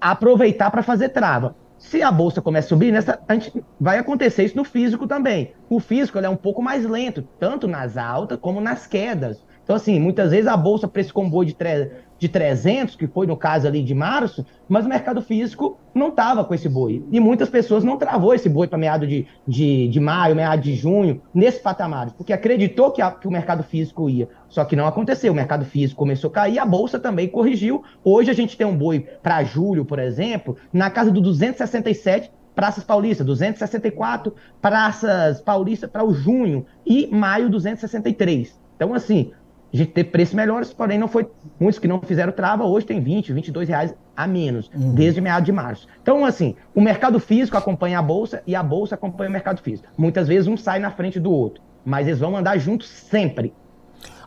aproveitar 0.00 0.70
para 0.70 0.84
fazer 0.84 1.08
trava. 1.08 1.56
Se 1.84 2.02
a 2.02 2.10
bolsa 2.10 2.40
começa 2.40 2.66
a 2.66 2.68
subir, 2.70 2.90
nessa, 2.90 3.22
a 3.28 3.34
gente 3.34 3.62
vai 3.78 3.98
acontecer 3.98 4.42
isso 4.42 4.56
no 4.56 4.64
físico 4.64 5.06
também. 5.06 5.52
O 5.68 5.78
físico 5.78 6.18
é 6.18 6.28
um 6.28 6.36
pouco 6.36 6.62
mais 6.62 6.86
lento, 6.86 7.22
tanto 7.38 7.68
nas 7.68 7.98
altas 7.98 8.38
como 8.40 8.58
nas 8.58 8.86
quedas. 8.86 9.44
Então, 9.64 9.74
assim, 9.74 9.98
muitas 9.98 10.30
vezes 10.30 10.46
a 10.46 10.56
bolsa 10.56 10.86
precificou 10.86 11.24
um 11.24 11.30
boi 11.30 11.46
de, 11.46 11.54
tre 11.54 11.90
de 12.18 12.28
300, 12.28 12.96
que 12.96 13.06
foi 13.06 13.26
no 13.26 13.36
caso 13.36 13.66
ali 13.66 13.82
de 13.82 13.94
março, 13.94 14.44
mas 14.68 14.84
o 14.84 14.88
mercado 14.88 15.22
físico 15.22 15.78
não 15.94 16.08
estava 16.08 16.44
com 16.44 16.54
esse 16.54 16.68
boi. 16.68 17.02
E 17.10 17.18
muitas 17.18 17.48
pessoas 17.48 17.82
não 17.82 17.96
travou 17.96 18.34
esse 18.34 18.48
boi 18.48 18.68
para 18.68 18.78
meado 18.78 19.06
de, 19.06 19.26
de, 19.48 19.88
de 19.88 20.00
maio, 20.00 20.36
meado 20.36 20.60
de 20.60 20.74
junho, 20.74 21.22
nesse 21.34 21.60
patamar, 21.60 22.12
porque 22.12 22.32
acreditou 22.32 22.90
que, 22.90 23.00
a, 23.00 23.10
que 23.10 23.26
o 23.26 23.30
mercado 23.30 23.62
físico 23.62 24.08
ia. 24.08 24.28
Só 24.48 24.64
que 24.64 24.76
não 24.76 24.86
aconteceu. 24.86 25.32
O 25.32 25.36
mercado 25.36 25.64
físico 25.64 25.98
começou 25.98 26.28
a 26.28 26.34
cair, 26.34 26.58
a 26.58 26.66
bolsa 26.66 26.98
também 26.98 27.26
corrigiu. 27.26 27.82
Hoje 28.04 28.30
a 28.30 28.34
gente 28.34 28.56
tem 28.56 28.66
um 28.66 28.76
boi 28.76 29.00
para 29.22 29.42
julho, 29.44 29.84
por 29.84 29.98
exemplo, 29.98 30.56
na 30.72 30.90
casa 30.90 31.10
do 31.10 31.20
267 31.20 32.30
Praças 32.54 32.84
Paulista, 32.84 33.24
264 33.24 34.32
Praças 34.62 35.40
Paulista 35.40 35.88
para 35.88 36.04
o 36.04 36.14
junho 36.14 36.64
e 36.86 37.08
maio 37.08 37.50
263. 37.50 38.62
Então, 38.76 38.94
assim, 38.94 39.32
a 39.74 39.76
gente 39.76 39.92
teve 39.92 40.10
preços 40.10 40.34
melhores, 40.34 40.72
porém 40.72 40.98
não 40.98 41.08
foi 41.08 41.28
muitos 41.58 41.78
que 41.78 41.88
não 41.88 42.00
fizeram 42.00 42.32
trava, 42.32 42.64
hoje 42.64 42.86
tem 42.86 43.00
20, 43.00 43.32
22 43.32 43.68
reais 43.68 43.94
a 44.16 44.26
menos, 44.26 44.70
uhum. 44.74 44.94
desde 44.94 45.20
meados 45.20 45.44
de 45.44 45.52
março. 45.52 45.88
Então, 46.00 46.24
assim, 46.24 46.54
o 46.74 46.80
mercado 46.80 47.18
físico 47.18 47.56
acompanha 47.56 47.98
a 47.98 48.02
bolsa 48.02 48.42
e 48.46 48.54
a 48.54 48.62
bolsa 48.62 48.94
acompanha 48.94 49.28
o 49.28 49.32
mercado 49.32 49.60
físico. 49.60 49.88
Muitas 49.98 50.28
vezes 50.28 50.46
um 50.46 50.56
sai 50.56 50.78
na 50.78 50.90
frente 50.90 51.18
do 51.18 51.30
outro, 51.30 51.62
mas 51.84 52.06
eles 52.06 52.20
vão 52.20 52.36
andar 52.36 52.56
juntos 52.58 52.88
sempre. 52.88 53.52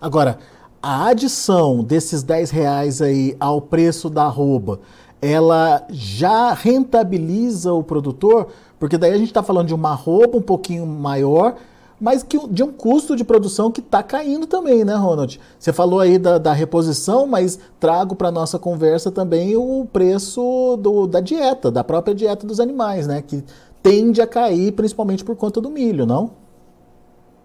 Agora, 0.01 0.38
a 0.82 1.08
adição 1.08 1.84
desses 1.84 2.24
10 2.24 2.51
reais 2.51 3.01
aí 3.01 3.36
ao 3.39 3.62
preço 3.62 4.10
da 4.10 4.24
arroba, 4.25 4.82
ela 5.22 5.86
já 5.89 6.54
rentabiliza 6.54 7.74
o 7.74 7.84
produtor? 7.84 8.50
Porque 8.80 8.98
daí 8.98 9.13
a 9.13 9.18
gente 9.18 9.27
está 9.27 9.42
falando 9.42 9.68
de 9.68 9.74
uma 9.74 9.92
arroba 9.92 10.38
um 10.38 10.42
pouquinho 10.42 10.86
maior, 10.86 11.56
mas 12.00 12.22
que, 12.22 12.38
de 12.48 12.63
um 12.63 12.72
custo 12.72 13.16
de 13.16 13.24
produção 13.24 13.72
que 13.72 13.80
está 13.80 14.04
caindo 14.04 14.46
também, 14.46 14.86
né, 14.86 14.94
Ronald? 14.96 15.39
Você 15.58 15.74
falou 15.74 16.00
aí 16.00 16.20
da, 16.20 16.38
da 16.38 16.54
reposição, 16.54 17.25
mas 17.25 17.60
trago 17.80 18.16
para 18.16 18.32
nossa 18.32 18.60
conversa 18.60 19.12
também 19.12 19.56
o 19.56 19.88
preço 19.92 20.77
do, 20.77 21.08
da 21.08 21.20
dieta, 21.20 21.72
da 21.72 21.84
própria 21.84 22.13
dieta 22.13 22.46
dos 22.46 22.60
animais, 22.60 23.08
né? 23.08 23.24
Que 23.25 23.44
tende 23.82 24.22
a 24.22 24.27
cair 24.27 24.74
principalmente 24.74 25.24
por 25.24 25.36
conta 25.36 25.60
do 25.60 25.70
milho, 25.70 26.06
não? 26.06 26.32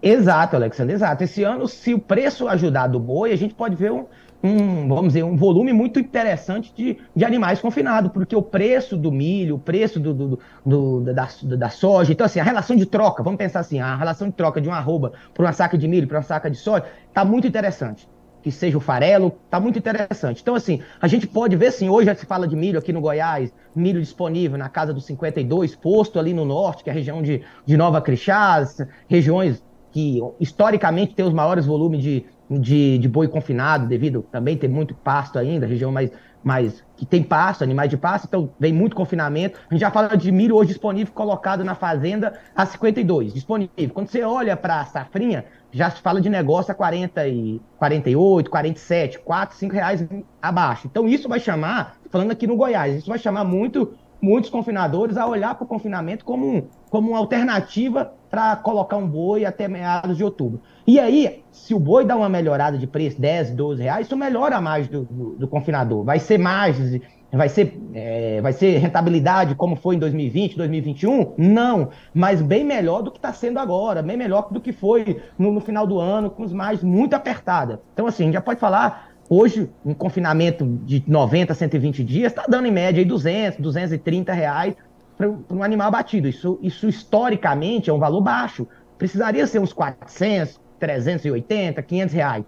Exato, 0.02 0.56
Alexandre, 0.56 0.94
exato. 0.94 1.22
Esse 1.22 1.44
ano, 1.44 1.68
se 1.68 1.94
o 1.94 1.98
preço 1.98 2.48
ajudar 2.48 2.88
do 2.88 2.98
boi, 2.98 3.32
a 3.32 3.36
gente 3.36 3.54
pode 3.54 3.76
ver 3.76 3.92
um, 3.92 4.04
um, 4.42 4.88
vamos 4.88 5.08
dizer, 5.08 5.22
um 5.22 5.36
volume 5.36 5.72
muito 5.72 6.00
interessante 6.00 6.72
de, 6.74 6.98
de 7.14 7.24
animais 7.24 7.60
confinados, 7.60 8.10
porque 8.10 8.34
o 8.34 8.42
preço 8.42 8.96
do 8.96 9.12
milho, 9.12 9.54
o 9.54 9.58
preço 9.58 10.00
do, 10.00 10.12
do, 10.12 10.38
do 10.66 11.00
da, 11.00 11.28
da, 11.56 11.70
soja, 11.70 12.12
então 12.12 12.26
assim, 12.26 12.40
a 12.40 12.44
relação 12.44 12.74
de 12.74 12.84
troca, 12.84 13.22
vamos 13.22 13.38
pensar 13.38 13.60
assim, 13.60 13.78
a 13.78 13.94
relação 13.94 14.28
de 14.28 14.34
troca 14.34 14.60
de 14.60 14.68
uma 14.68 14.78
arroba 14.78 15.12
para 15.32 15.44
uma 15.44 15.52
saca 15.52 15.78
de 15.78 15.86
milho, 15.86 16.08
para 16.08 16.18
uma 16.18 16.24
saca 16.24 16.50
de 16.50 16.56
soja, 16.56 16.84
está 17.08 17.24
muito 17.24 17.46
interessante. 17.46 18.08
Que 18.42 18.50
seja 18.50 18.76
o 18.76 18.80
farelo, 18.80 19.38
está 19.44 19.60
muito 19.60 19.78
interessante. 19.78 20.42
Então, 20.42 20.56
assim, 20.56 20.82
a 21.00 21.06
gente 21.06 21.28
pode 21.28 21.54
ver, 21.54 21.70
sim, 21.70 21.88
hoje 21.88 22.06
já 22.06 22.14
se 22.16 22.26
fala 22.26 22.48
de 22.48 22.56
milho 22.56 22.76
aqui 22.76 22.92
no 22.92 23.00
Goiás, 23.00 23.54
milho 23.72 24.00
disponível 24.00 24.58
na 24.58 24.68
casa 24.68 24.92
dos 24.92 25.06
52, 25.06 25.76
posto 25.76 26.18
ali 26.18 26.34
no 26.34 26.44
norte, 26.44 26.82
que 26.82 26.90
é 26.90 26.92
a 26.92 26.96
região 26.96 27.22
de, 27.22 27.40
de 27.64 27.76
Nova 27.76 28.00
Crixás, 28.00 28.84
regiões 29.06 29.62
que 29.92 30.20
historicamente 30.40 31.14
tem 31.14 31.24
os 31.24 31.32
maiores 31.32 31.66
volumes 31.66 32.02
de, 32.02 32.24
de, 32.58 32.98
de 32.98 33.08
boi 33.08 33.28
confinado, 33.28 33.86
devido 33.86 34.22
também 34.30 34.56
ter 34.56 34.68
muito 34.68 34.94
pasto 34.94 35.38
ainda, 35.38 35.66
região 35.66 35.92
mais, 35.92 36.10
mais 36.42 36.84
que 36.96 37.06
tem 37.06 37.22
pasto, 37.22 37.64
animais 37.64 37.90
de 37.90 37.96
pasto, 37.96 38.26
então 38.26 38.50
vem 38.58 38.72
muito 38.72 38.94
confinamento. 38.94 39.60
A 39.68 39.74
gente 39.74 39.80
já 39.80 39.90
fala 39.90 40.16
de 40.16 40.30
milho 40.30 40.56
hoje 40.56 40.68
disponível 40.68 41.12
colocado 41.12 41.64
na 41.64 41.74
fazenda 41.74 42.38
a 42.54 42.64
52, 42.64 43.34
disponível. 43.34 43.90
Quando 43.92 44.08
você 44.08 44.22
olha 44.22 44.56
para 44.56 44.80
a 44.80 44.84
safrinha, 44.84 45.44
já 45.72 45.90
se 45.90 46.00
fala 46.00 46.20
de 46.20 46.28
negócio 46.28 46.70
a 46.70 46.74
40 46.74 47.26
e 47.28 47.60
48, 47.78 48.50
47, 48.50 49.18
4, 49.20 49.56
5 49.56 49.74
reais 49.74 50.06
abaixo. 50.40 50.86
Então 50.86 51.08
isso 51.08 51.28
vai 51.28 51.40
chamar, 51.40 51.96
falando 52.10 52.30
aqui 52.30 52.46
no 52.46 52.56
Goiás, 52.56 52.96
isso 52.96 53.08
vai 53.08 53.18
chamar 53.18 53.44
muito 53.44 53.94
muitos 54.22 54.48
confinadores 54.48 55.16
a 55.16 55.26
olhar 55.26 55.56
para 55.56 55.64
o 55.64 55.66
confinamento 55.66 56.24
como, 56.24 56.46
um, 56.46 56.62
como 56.88 57.08
uma 57.10 57.18
alternativa 57.18 58.14
para 58.30 58.54
colocar 58.56 58.96
um 58.96 59.06
boi 59.06 59.44
até 59.44 59.66
meados 59.66 60.16
de 60.16 60.24
outubro. 60.24 60.60
E 60.86 60.98
aí, 60.98 61.42
se 61.50 61.74
o 61.74 61.78
boi 61.78 62.04
dá 62.04 62.16
uma 62.16 62.28
melhorada 62.28 62.78
de 62.78 62.86
preço, 62.86 63.20
10, 63.20 63.50
12 63.50 63.82
reais, 63.82 64.06
isso 64.06 64.16
melhora 64.16 64.56
a 64.56 64.60
margem 64.60 64.90
do, 64.90 65.02
do, 65.04 65.30
do 65.34 65.48
confinador. 65.48 66.04
Vai 66.04 66.18
ser 66.18 66.38
margens, 66.38 67.02
vai 67.30 67.48
ser, 67.48 67.78
é, 67.92 68.40
vai 68.40 68.52
ser 68.52 68.78
rentabilidade 68.78 69.54
como 69.54 69.74
foi 69.74 69.96
em 69.96 69.98
2020, 69.98 70.56
2021? 70.56 71.34
Não, 71.36 71.90
mas 72.14 72.40
bem 72.40 72.64
melhor 72.64 73.02
do 73.02 73.10
que 73.10 73.18
está 73.18 73.32
sendo 73.32 73.58
agora, 73.58 74.02
bem 74.02 74.16
melhor 74.16 74.48
do 74.50 74.60
que 74.60 74.72
foi 74.72 75.20
no, 75.38 75.52
no 75.52 75.60
final 75.60 75.86
do 75.86 75.98
ano, 75.98 76.30
com 76.30 76.44
os 76.44 76.52
mais 76.52 76.82
muito 76.82 77.14
apertada. 77.14 77.82
Então, 77.92 78.06
assim, 78.06 78.32
já 78.32 78.40
pode 78.40 78.60
falar 78.60 79.11
Hoje, 79.34 79.70
um 79.82 79.94
confinamento 79.94 80.78
de 80.84 81.02
90 81.06 81.54
a 81.54 81.56
120 81.56 82.04
dias 82.04 82.32
está 82.32 82.44
dando 82.46 82.66
em 82.66 82.70
média 82.70 83.00
aí 83.00 83.04
200, 83.06 83.60
230 83.60 84.30
reais 84.30 84.74
para 85.16 85.26
um 85.50 85.62
animal 85.62 85.88
abatido. 85.88 86.28
Isso, 86.28 86.58
isso 86.60 86.86
historicamente 86.86 87.88
é 87.88 87.92
um 87.94 87.98
valor 87.98 88.20
baixo. 88.20 88.68
Precisaria 88.98 89.46
ser 89.46 89.58
uns 89.58 89.72
400, 89.72 90.60
380, 90.78 91.82
500 91.82 92.14
reais. 92.14 92.44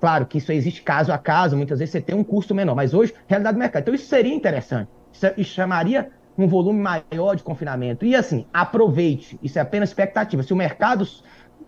Claro 0.00 0.26
que 0.26 0.38
isso 0.38 0.50
existe 0.50 0.82
caso 0.82 1.12
a 1.12 1.18
caso, 1.18 1.56
muitas 1.56 1.78
vezes 1.78 1.92
você 1.92 2.00
tem 2.00 2.16
um 2.16 2.24
custo 2.24 2.52
menor, 2.52 2.74
mas 2.74 2.94
hoje, 2.94 3.14
realidade 3.28 3.54
do 3.54 3.60
mercado. 3.60 3.82
Então, 3.82 3.94
isso 3.94 4.06
seria 4.06 4.34
interessante. 4.34 4.88
Isso 5.36 5.54
chamaria 5.54 6.10
um 6.36 6.48
volume 6.48 6.80
maior 6.80 7.36
de 7.36 7.44
confinamento. 7.44 8.04
E 8.04 8.16
assim, 8.16 8.44
aproveite, 8.52 9.38
isso 9.40 9.56
é 9.56 9.62
apenas 9.62 9.90
expectativa. 9.90 10.42
Se 10.42 10.52
o 10.52 10.56
mercado 10.56 11.06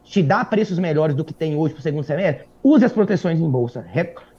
te 0.06 0.22
dá 0.22 0.44
preços 0.44 0.78
melhores 0.78 1.14
do 1.16 1.24
que 1.24 1.34
tem 1.34 1.56
hoje 1.56 1.74
para 1.74 1.80
o 1.80 1.82
segundo 1.82 2.04
semestre, 2.04 2.46
use 2.62 2.84
as 2.84 2.92
proteções 2.92 3.40
em 3.40 3.50
bolsa 3.50 3.84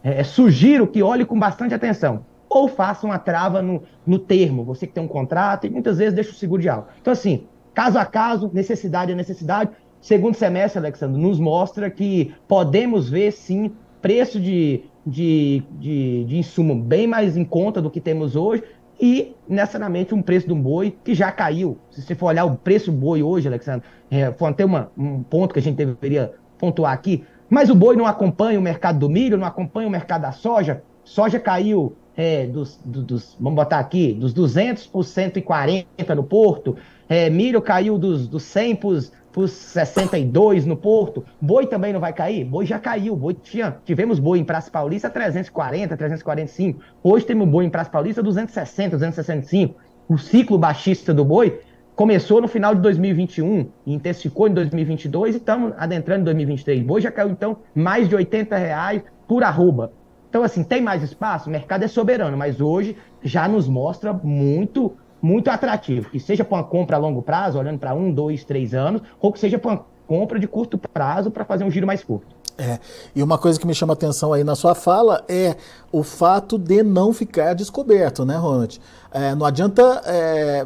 é, 0.04 0.24
sugiro 0.24 0.88
que 0.88 1.04
olhe 1.04 1.26
com 1.26 1.38
bastante 1.38 1.74
atenção. 1.74 2.26
Ou 2.50 2.70
faça 2.70 3.06
uma 3.06 3.20
trava 3.20 3.62
no, 3.62 3.84
no 4.06 4.18
termo, 4.18 4.64
você 4.64 4.88
que 4.88 4.94
tem 4.94 5.04
um 5.04 5.08
contrato, 5.08 5.68
e 5.68 5.70
muitas 5.70 5.98
vezes 5.98 6.14
deixa 6.14 6.32
o 6.32 6.36
seguro 6.36 6.62
de 6.62 6.70
alta. 6.70 6.94
Então, 7.02 7.12
assim, 7.12 7.44
caso 7.74 8.00
a 8.00 8.06
caso, 8.06 8.50
necessidade 8.54 9.12
é 9.12 9.16
necessidade. 9.16 9.72
Segundo 10.00 10.36
semestre, 10.36 10.80
Alexandre, 10.80 11.22
nos 11.22 11.40
mostra 11.40 11.90
que 11.90 12.34
podemos 12.48 13.10
ver, 13.10 13.34
sim, 13.34 13.74
preço 14.02 14.40
de, 14.40 14.86
de, 15.06 15.64
de, 15.72 16.24
de 16.24 16.38
insumo 16.38 16.74
bem 16.74 17.06
mais 17.06 17.36
em 17.36 17.44
conta 17.44 17.82
do 17.82 17.92
que 17.92 18.00
temos 18.00 18.38
hoje, 18.38 18.64
e 19.00 19.36
necessariamente 19.48 20.14
um 20.14 20.22
preço 20.22 20.48
de 20.48 20.54
um 20.54 20.62
boi 20.62 20.98
que 21.04 21.14
já 21.14 21.32
caiu. 21.32 21.78
Se 21.92 22.02
você 22.02 22.16
for 22.16 22.28
olhar 22.28 22.46
o 22.46 22.56
preço 22.56 22.92
do 22.92 22.98
boi 22.98 23.22
hoje, 23.22 23.48
Alexandre, 23.48 23.88
é, 24.10 24.32
foi 24.32 24.50
até 24.50 24.66
uma, 24.66 24.92
um 24.98 25.22
ponto 25.24 25.54
que 25.54 25.60
a 25.60 25.62
gente 25.62 25.76
deveria 25.76 26.34
pontuar 26.58 26.94
aqui. 26.94 27.24
Mas 27.50 27.70
o 27.70 27.76
boi 27.76 27.96
não 27.96 28.06
acompanha 28.06 28.60
o 28.60 28.62
mercado 28.62 29.00
do 29.00 29.10
milho, 29.10 29.38
não 29.38 29.48
acompanha 29.48 29.88
o 29.88 29.92
mercado 29.92 30.24
da 30.24 30.32
soja. 30.32 30.84
Soja 31.04 31.40
caiu 31.40 31.96
é, 32.16 32.48
dos, 32.48 32.80
dos, 32.84 33.38
vamos 33.40 33.56
botar 33.56 33.80
aqui, 33.80 34.14
dos 34.14 34.34
200 34.34 34.88
por 34.88 35.04
140 35.04 36.16
no 36.16 36.24
porto. 36.24 36.76
É, 37.08 37.30
milho 37.30 37.62
caiu 37.62 37.98
dos, 37.98 38.28
dos 38.28 38.44
100 38.44 38.76
por 38.76 39.00
62 39.46 40.66
no 40.66 40.78
porto. 40.78 41.26
Boi 41.42 41.68
também 41.68 41.92
não 41.92 42.00
vai 42.00 42.14
cair? 42.14 42.46
Boi 42.46 42.66
já 42.66 42.80
caiu. 42.80 43.14
Boi 43.14 43.34
tinha, 43.34 43.76
tivemos 43.84 44.20
boi 44.20 44.40
em 44.40 44.46
Praça 44.46 44.72
Paulista 44.72 45.10
340, 45.10 45.98
345. 45.98 46.80
Hoje 47.04 47.26
temos 47.26 47.50
boi 47.50 47.66
em 47.66 47.70
Praça 47.70 47.90
Paulista 47.90 48.24
260, 48.24 48.92
265. 48.92 49.76
O 50.08 50.18
ciclo 50.18 50.58
baixista 50.58 51.14
do 51.14 51.26
boi 51.26 51.60
começou 51.98 52.40
no 52.40 52.48
final 52.48 52.74
de 52.74 52.82
2021 52.82 53.68
e 53.86 53.94
intensificou 53.94 54.48
em 54.48 54.54
2022 54.54 55.36
e 55.36 55.38
estamos 55.40 55.74
adentrando 55.78 56.22
em 56.22 56.26
2023. 56.26 56.84
Boi 56.84 57.02
já 57.02 57.12
caiu, 57.12 57.30
então, 57.30 57.58
mais 57.76 58.08
de 58.08 58.16
80 58.16 58.56
reais 58.56 59.02
por 59.28 59.44
arroba. 59.44 59.92
Então, 60.30 60.44
assim, 60.44 60.64
tem 60.64 60.82
mais 60.82 61.02
espaço? 61.02 61.50
O 61.50 61.52
mercado 61.52 61.84
é 61.84 61.88
soberano, 61.88 62.38
mas 62.38 62.62
hoje 62.62 62.96
já 63.24 63.48
nos 63.48 63.68
mostra 63.68 64.14
muito, 64.14 64.96
muito 65.22 65.50
atrativo. 65.50 66.10
Que 66.10 66.20
seja 66.20 66.44
para 66.44 66.58
uma 66.58 66.64
compra 66.64 66.98
a 66.98 67.00
longo 67.00 67.22
prazo, 67.22 67.60
olhando 67.60 67.80
para 67.80 67.94
um, 67.94 68.12
dois, 68.12 68.44
três 68.44 68.74
anos, 68.74 69.02
ou 69.20 69.32
que 69.32 69.40
seja 69.40 69.58
para 69.58 69.72
uma 69.72 69.86
compra 70.08 70.40
de 70.40 70.48
curto 70.48 70.78
prazo 70.78 71.30
para 71.30 71.44
fazer 71.44 71.64
um 71.64 71.72
giro 71.72 71.86
mais 71.86 72.04
curto. 72.04 72.36
É, 72.58 72.80
e 73.16 73.22
uma 73.22 73.38
coisa 73.38 73.60
que 73.60 73.68
me 73.68 73.76
chama 73.76 73.94
atenção 73.94 74.34
aí 74.34 74.44
na 74.44 74.56
sua 74.56 74.74
fala 74.74 75.24
é 75.30 75.56
o 75.92 76.02
fato 76.02 76.58
de 76.58 76.82
não 76.82 77.14
ficar 77.14 77.54
descoberto, 77.54 78.26
né, 78.26 78.36
Ronald? 78.36 78.82
É, 79.12 79.36
não 79.36 79.46
adianta 79.46 80.02
é, 80.06 80.66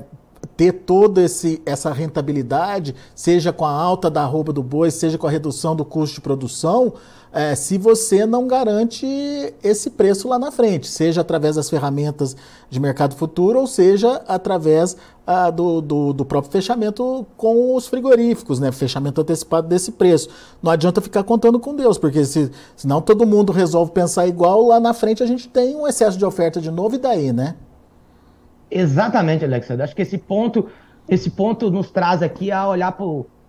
ter 0.57 0.71
toda 0.71 1.21
essa 1.65 1.91
rentabilidade, 1.91 2.95
seja 3.15 3.51
com 3.51 3.65
a 3.65 3.71
alta 3.71 4.09
da 4.09 4.25
roupa 4.25 4.53
do 4.53 4.61
boi, 4.63 4.91
seja 4.91 5.17
com 5.17 5.27
a 5.27 5.31
redução 5.31 5.75
do 5.75 5.85
custo 5.85 6.15
de 6.15 6.21
produção, 6.21 6.93
é, 7.33 7.55
se 7.55 7.77
você 7.77 8.25
não 8.25 8.45
garante 8.45 9.05
esse 9.63 9.89
preço 9.89 10.27
lá 10.27 10.37
na 10.37 10.51
frente, 10.51 10.87
seja 10.87 11.21
através 11.21 11.55
das 11.55 11.69
ferramentas 11.69 12.35
de 12.69 12.77
mercado 12.77 13.15
futuro 13.15 13.57
ou 13.57 13.67
seja 13.67 14.21
através 14.27 14.97
ah, 15.25 15.49
do, 15.49 15.79
do, 15.79 16.11
do, 16.11 16.25
próprio 16.25 16.51
fechamento 16.51 17.25
com 17.37 17.73
os 17.73 17.87
frigoríficos, 17.87 18.59
né? 18.59 18.69
Fechamento 18.73 19.21
antecipado 19.21 19.65
desse 19.67 19.93
preço. 19.93 20.27
Não 20.61 20.71
adianta 20.71 20.99
ficar 20.99 21.23
contando 21.23 21.57
com 21.57 21.73
Deus, 21.73 21.97
porque 21.97 22.25
se, 22.25 22.51
senão 22.75 23.01
todo 23.01 23.25
mundo 23.25 23.53
resolve 23.53 23.93
pensar 23.93 24.27
igual, 24.27 24.67
lá 24.67 24.79
na 24.79 24.93
frente 24.93 25.23
a 25.23 25.25
gente 25.25 25.47
tem 25.47 25.73
um 25.73 25.87
excesso 25.87 26.17
de 26.17 26.25
oferta 26.25 26.59
de 26.59 26.69
novo 26.69 26.95
e 26.95 26.97
daí, 26.97 27.31
né? 27.31 27.55
Exatamente, 28.71 29.43
Alexandre. 29.43 29.83
Acho 29.83 29.95
que 29.95 30.01
esse 30.01 30.17
ponto, 30.17 30.67
esse 31.09 31.29
ponto 31.29 31.69
nos 31.69 31.91
traz 31.91 32.23
aqui 32.23 32.51
a 32.51 32.67
olhar 32.67 32.95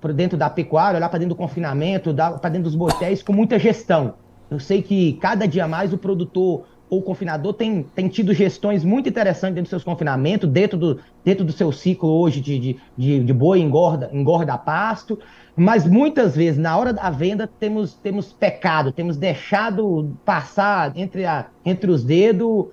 para 0.00 0.12
dentro 0.12 0.36
da 0.36 0.50
pecuária, 0.50 0.98
olhar 0.98 1.08
para 1.08 1.20
dentro 1.20 1.34
do 1.34 1.38
confinamento, 1.38 2.12
para 2.12 2.50
dentro 2.50 2.64
dos 2.64 2.74
botéis 2.74 3.22
com 3.22 3.32
muita 3.32 3.58
gestão. 3.58 4.14
Eu 4.50 4.58
sei 4.58 4.82
que 4.82 5.14
cada 5.14 5.46
dia 5.46 5.68
mais 5.68 5.92
o 5.92 5.98
produtor 5.98 6.64
ou 6.90 6.98
o 6.98 7.02
confinador 7.02 7.54
tem, 7.54 7.84
tem 7.94 8.06
tido 8.06 8.34
gestões 8.34 8.84
muito 8.84 9.08
interessantes 9.08 9.54
dentro 9.54 9.62
dos 9.62 9.70
seus 9.70 9.84
confinamentos, 9.84 10.50
dentro 10.50 10.76
do, 10.76 11.00
dentro 11.24 11.42
do 11.42 11.52
seu 11.52 11.72
ciclo 11.72 12.10
hoje 12.10 12.38
de, 12.38 12.58
de, 12.58 12.76
de, 12.98 13.24
de 13.24 13.32
boi 13.32 13.60
engorda, 13.60 14.10
engorda 14.12 14.58
pasto, 14.58 15.18
mas 15.56 15.86
muitas 15.86 16.36
vezes, 16.36 16.58
na 16.58 16.76
hora 16.76 16.92
da 16.92 17.08
venda, 17.08 17.46
temos, 17.46 17.94
temos 17.94 18.34
pecado, 18.34 18.92
temos 18.92 19.16
deixado 19.16 20.14
passar 20.22 20.92
entre, 20.94 21.24
a, 21.24 21.46
entre 21.64 21.90
os 21.90 22.04
dedos 22.04 22.66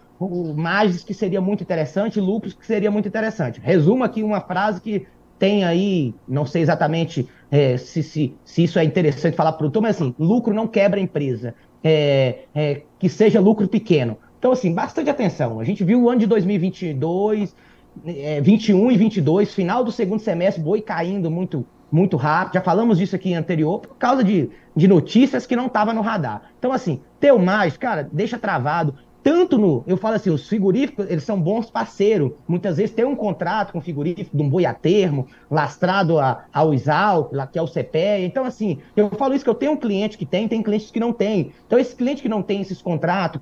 margens 0.56 1.04
que 1.04 1.14
seria 1.14 1.40
muito 1.40 1.64
interessante, 1.64 2.20
lucros 2.20 2.54
que 2.54 2.66
seria 2.66 2.92
muito 2.92 3.08
interessante. 3.08 3.62
Resumo 3.62 4.04
aqui 4.04 4.22
uma 4.24 4.42
frase 4.42 4.82
que 4.82 5.08
tem 5.38 5.64
aí, 5.64 6.14
não 6.28 6.46
sei 6.46 6.62
exatamente 6.62 7.28
é, 7.50 7.78
se, 7.78 8.04
se, 8.04 8.36
se, 8.44 8.64
isso 8.64 8.78
é 8.78 8.84
interessante 8.84 9.36
falar 9.36 9.54
para 9.54 9.58
o 9.58 9.60
produtor, 9.60 9.82
mas 9.82 9.96
assim, 9.96 10.14
lucro 10.20 10.54
não 10.54 10.68
quebra 10.68 11.00
a 11.00 11.04
empresa, 11.04 11.56
é, 11.82 12.40
é, 12.54 12.82
que 13.00 13.08
seja 13.08 13.40
lucro 13.40 13.68
pequeno. 13.68 14.18
Então, 14.38 14.52
assim, 14.52 14.74
bastante 14.74 15.10
atenção. 15.10 15.60
A 15.60 15.64
gente 15.64 15.84
viu 15.84 16.04
o 16.04 16.10
ano 16.10 16.20
de 16.20 16.28
2022, 16.28 17.56
é, 18.06 18.42
21 18.42 18.92
e 18.92 18.98
22, 18.98 19.54
final 19.54 19.84
do 19.84 19.92
segundo 19.92 20.20
semestre, 20.20 20.62
boi 20.62 20.82
caindo 20.82 21.32
muito 21.32 21.66
muito 21.92 22.18
rápido. 22.18 22.54
Já 22.54 22.62
falamos 22.62 23.00
disso 23.00 23.16
aqui 23.16 23.34
anterior, 23.34 23.80
por 23.80 23.96
causa 23.98 24.24
de, 24.24 24.50
de 24.76 24.88
notícias 24.88 25.48
que 25.48 25.56
não 25.56 25.66
estavam 25.66 25.94
no 25.94 26.02
radar. 26.02 26.52
Então, 26.60 26.72
assim, 26.72 27.02
teu 27.20 27.40
mais, 27.40 27.78
cara, 27.78 28.08
deixa 28.12 28.38
travado 28.38 28.94
tanto 29.24 29.58
no. 29.58 29.84
Eu 29.86 29.98
falo 29.98 30.16
assim, 30.16 30.30
os 30.30 30.48
frigoríficos, 30.48 31.10
eles 31.10 31.24
são 31.24 31.40
bons 31.40 31.70
parceiros. 31.70 32.32
Muitas 32.48 32.78
vezes 32.78 32.96
tem 32.96 33.06
um 33.06 33.16
contrato 33.16 33.72
com 33.72 33.80
o 33.80 33.82
frigorífico 33.82 34.36
de 34.36 34.44
um 34.44 34.50
boi 34.50 34.66
a 34.66 34.74
termo, 34.74 35.28
lastrado 35.50 36.20
a, 36.20 36.46
ao 36.54 36.74
ISAL, 36.74 37.32
que 37.52 37.60
é 37.60 37.62
o 37.62 37.68
CPE. 37.68 38.24
Então, 38.24 38.46
assim, 38.46 38.80
eu 38.96 39.10
falo 39.12 39.34
isso 39.34 39.44
que 39.44 39.50
eu 39.50 39.56
tenho 39.56 39.74
um 39.74 39.78
cliente 39.78 40.18
que 40.18 40.26
tem, 40.26 40.48
tem 40.48 40.64
clientes 40.64 40.92
que 40.92 41.00
não 41.00 41.14
tem. 41.14 41.52
Então, 41.68 41.78
esse 41.78 41.96
cliente 41.96 42.22
que 42.22 42.30
não 42.30 42.42
tem 42.42 42.62
esses 42.62 42.82
contratos 42.82 43.42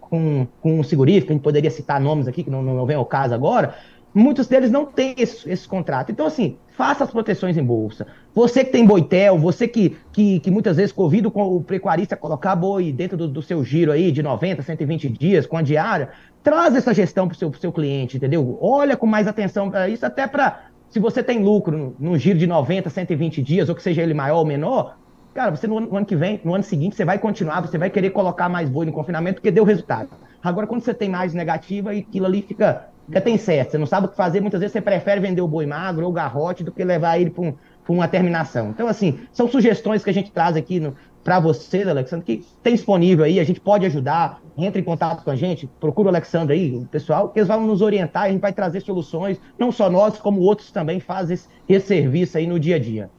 com, 0.00 0.46
com 0.60 0.80
o 0.80 0.84
frigorífico, 0.84 1.32
a 1.32 1.34
gente 1.34 1.42
poderia 1.42 1.70
citar 1.70 2.00
nomes 2.00 2.28
aqui, 2.28 2.44
que 2.44 2.50
não, 2.50 2.62
não 2.62 2.86
vem 2.86 2.96
ao 2.96 3.06
caso 3.06 3.34
agora, 3.34 3.74
muitos 4.14 4.46
deles 4.46 4.70
não 4.70 4.86
têm 4.86 5.14
esse, 5.18 5.50
esse 5.50 5.66
contrato. 5.66 6.12
Então, 6.12 6.26
assim, 6.26 6.56
faça 6.76 7.02
as 7.02 7.10
proteções 7.10 7.56
em 7.56 7.64
bolsa. 7.64 8.06
Você 8.32 8.64
que 8.64 8.70
tem 8.70 8.86
boitel, 8.86 9.36
você 9.36 9.66
que, 9.66 9.96
que, 10.12 10.38
que 10.38 10.50
muitas 10.50 10.76
vezes 10.76 10.92
convida 10.92 11.28
o 11.28 11.62
pecuarista 11.62 12.14
a 12.14 12.18
colocar 12.18 12.54
boi 12.54 12.92
dentro 12.92 13.16
do, 13.16 13.26
do, 13.26 13.42
seu 13.42 13.64
giro 13.64 13.90
aí 13.90 14.12
de 14.12 14.22
90, 14.22 14.62
120 14.62 15.08
dias, 15.08 15.46
com 15.46 15.56
a 15.56 15.62
diária, 15.62 16.10
traz 16.42 16.76
essa 16.76 16.94
gestão 16.94 17.26
para 17.26 17.34
o 17.34 17.38
seu, 17.38 17.52
seu 17.54 17.72
cliente, 17.72 18.16
entendeu? 18.16 18.56
Olha 18.60 18.96
com 18.96 19.06
mais 19.06 19.26
atenção 19.26 19.70
para 19.70 19.88
isso, 19.88 20.06
até 20.06 20.26
para, 20.26 20.66
se 20.90 21.00
você 21.00 21.22
tem 21.22 21.42
lucro 21.42 21.96
no, 21.98 22.16
giro 22.16 22.38
de 22.38 22.46
90, 22.46 22.90
120 22.90 23.42
dias, 23.42 23.68
ou 23.68 23.74
que 23.74 23.82
seja 23.82 24.02
ele 24.02 24.14
maior 24.14 24.38
ou 24.38 24.44
menor, 24.44 24.96
cara, 25.32 25.50
você 25.50 25.66
no, 25.66 25.80
no 25.80 25.96
ano 25.96 26.06
que 26.06 26.14
vem, 26.14 26.40
no 26.44 26.54
ano 26.54 26.62
seguinte, 26.62 26.94
você 26.94 27.04
vai 27.04 27.18
continuar, 27.18 27.60
você 27.60 27.78
vai 27.78 27.90
querer 27.90 28.10
colocar 28.10 28.48
mais 28.48 28.68
boi 28.68 28.86
no 28.86 28.92
confinamento, 28.92 29.36
porque 29.36 29.50
deu 29.50 29.64
resultado. 29.64 30.10
Agora, 30.42 30.66
quando 30.66 30.82
você 30.82 30.92
tem 30.92 31.08
mais 31.08 31.32
negativa, 31.32 31.90
aquilo 31.92 32.26
ali 32.26 32.42
fica 32.42 32.88
já 33.10 33.20
tem 33.20 33.36
certo. 33.36 33.72
Você 33.72 33.78
não 33.78 33.86
sabe 33.86 34.06
o 34.06 34.10
que 34.10 34.16
fazer, 34.16 34.40
muitas 34.40 34.60
vezes 34.60 34.72
você 34.72 34.80
prefere 34.80 35.20
vender 35.20 35.42
o 35.42 35.48
boi 35.48 35.66
magro 35.66 36.04
ou 36.04 36.10
o 36.10 36.14
garrote 36.14 36.64
do 36.64 36.72
que 36.72 36.82
levar 36.84 37.18
ele 37.18 37.30
para 37.30 37.42
um, 37.42 37.54
uma 37.88 38.08
terminação. 38.08 38.70
Então, 38.70 38.88
assim, 38.88 39.20
são 39.32 39.48
sugestões 39.48 40.02
que 40.02 40.10
a 40.10 40.14
gente 40.14 40.30
traz 40.30 40.56
aqui 40.56 40.80
para 41.22 41.40
vocês, 41.40 41.88
Alexandre, 41.88 42.24
que 42.24 42.46
tem 42.62 42.74
disponível 42.74 43.24
aí, 43.24 43.40
a 43.40 43.44
gente 43.44 43.58
pode 43.60 43.86
ajudar, 43.86 44.40
entre 44.56 44.82
em 44.82 44.84
contato 44.84 45.24
com 45.24 45.30
a 45.30 45.36
gente, 45.36 45.66
procura 45.80 46.06
o 46.06 46.10
Alexandre 46.10 46.54
aí, 46.54 46.76
o 46.76 46.86
pessoal, 46.86 47.30
que 47.30 47.38
eles 47.38 47.48
vão 47.48 47.66
nos 47.66 47.80
orientar, 47.80 48.24
a 48.24 48.28
gente 48.28 48.40
vai 48.40 48.52
trazer 48.52 48.80
soluções, 48.80 49.40
não 49.58 49.72
só 49.72 49.88
nós, 49.88 50.18
como 50.18 50.40
outros 50.42 50.70
também 50.70 51.00
fazem 51.00 51.34
esse, 51.34 51.48
esse 51.66 51.86
serviço 51.86 52.36
aí 52.36 52.46
no 52.46 52.60
dia 52.60 52.76
a 52.76 52.78
dia. 52.78 53.10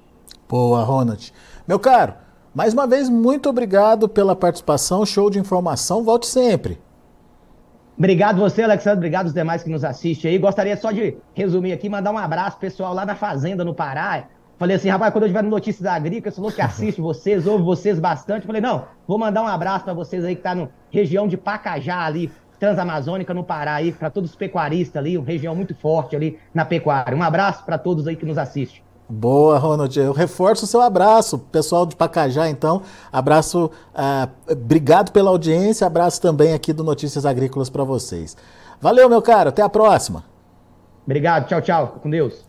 Boa, 0.48 0.84
Ronald. 0.84 1.34
Meu 1.68 1.80
caro, 1.80 2.14
mais 2.54 2.74
uma 2.74 2.86
vez, 2.86 3.10
muito 3.10 3.50
obrigado 3.50 4.08
pela 4.08 4.36
participação, 4.36 5.04
show 5.06 5.30
de 5.30 5.40
informação, 5.40 6.04
volte 6.04 6.28
sempre. 6.28 6.80
Obrigado 7.98 8.40
você, 8.40 8.62
Alexandre. 8.64 8.98
Obrigado 8.98 9.28
os 9.28 9.34
demais 9.34 9.64
que 9.64 9.70
nos 9.70 9.84
assistem 9.84 10.32
aí. 10.32 10.38
Gostaria 10.38 10.76
só 10.76 10.92
de 10.92 11.18
resumir 11.34 11.72
aqui, 11.72 11.88
mandar 11.88 12.12
um 12.12 12.18
abraço 12.18 12.58
pessoal 12.58 12.94
lá 12.94 13.06
na 13.06 13.16
Fazenda, 13.16 13.64
no 13.64 13.74
Pará. 13.74 14.26
Falei 14.58 14.76
assim, 14.76 14.90
rapaz, 14.90 15.12
quando 15.12 15.24
eu 15.24 15.30
tiver 15.30 15.44
no 15.44 15.50
Notícias 15.50 15.86
Agrícolas, 15.86 16.36
falou 16.36 16.52
que 16.52 16.62
assiste 16.62 17.00
vocês, 17.02 17.48
ouve 17.48 17.64
vocês 17.64 18.00
bastante. 18.00 18.46
Falei, 18.46 18.62
não, 18.62 18.86
vou 19.08 19.18
mandar 19.18 19.42
um 19.44 19.48
abraço 19.48 19.86
para 19.86 19.94
vocês 19.94 20.24
aí 20.26 20.36
que 20.36 20.42
tá 20.42 20.54
na 20.54 20.68
região 20.92 21.28
de 21.28 21.38
Pacajá 21.38 22.06
ali, 22.06 22.32
Transamazônica, 22.60 23.34
no 23.34 23.44
Pará 23.44 23.76
aí, 23.76 23.92
para 23.92 24.10
todos 24.10 24.32
os 24.32 24.36
pecuaristas 24.36 24.98
ali, 24.98 25.18
uma 25.18 25.28
região 25.28 25.56
muito 25.56 25.76
forte 25.76 26.16
ali 26.16 26.40
na 26.54 26.64
pecuária. 26.66 27.16
Um 27.16 27.24
abraço 27.24 27.66
para 27.66 27.78
todos 27.78 28.08
aí 28.08 28.16
que 28.16 28.26
nos 28.26 28.38
assistem. 28.38 28.85
Boa, 29.08 29.60
Ronald. 29.60 30.00
Eu 30.00 30.12
reforço 30.12 30.66
o 30.66 30.68
seu 30.68 30.82
abraço, 30.82 31.38
pessoal 31.38 31.86
de 31.86 31.96
Pacajá, 31.96 32.50
então. 32.50 32.82
Abraço, 33.12 33.66
uh, 33.94 34.52
obrigado 34.52 35.12
pela 35.12 35.30
audiência, 35.30 35.86
abraço 35.86 36.20
também 36.20 36.54
aqui 36.54 36.74
do 36.74 36.84
Notícias 36.84 37.26
Agrícolas 37.26 37.70
para 37.70 37.84
vocês. 37.84 38.36
Valeu, 38.82 39.08
meu 39.08 39.22
caro, 39.22 39.50
até 39.50 39.62
a 39.62 39.70
próxima. 39.70 40.24
Obrigado, 41.06 41.48
tchau, 41.48 41.62
tchau, 41.62 42.00
com 42.02 42.10
Deus. 42.10 42.44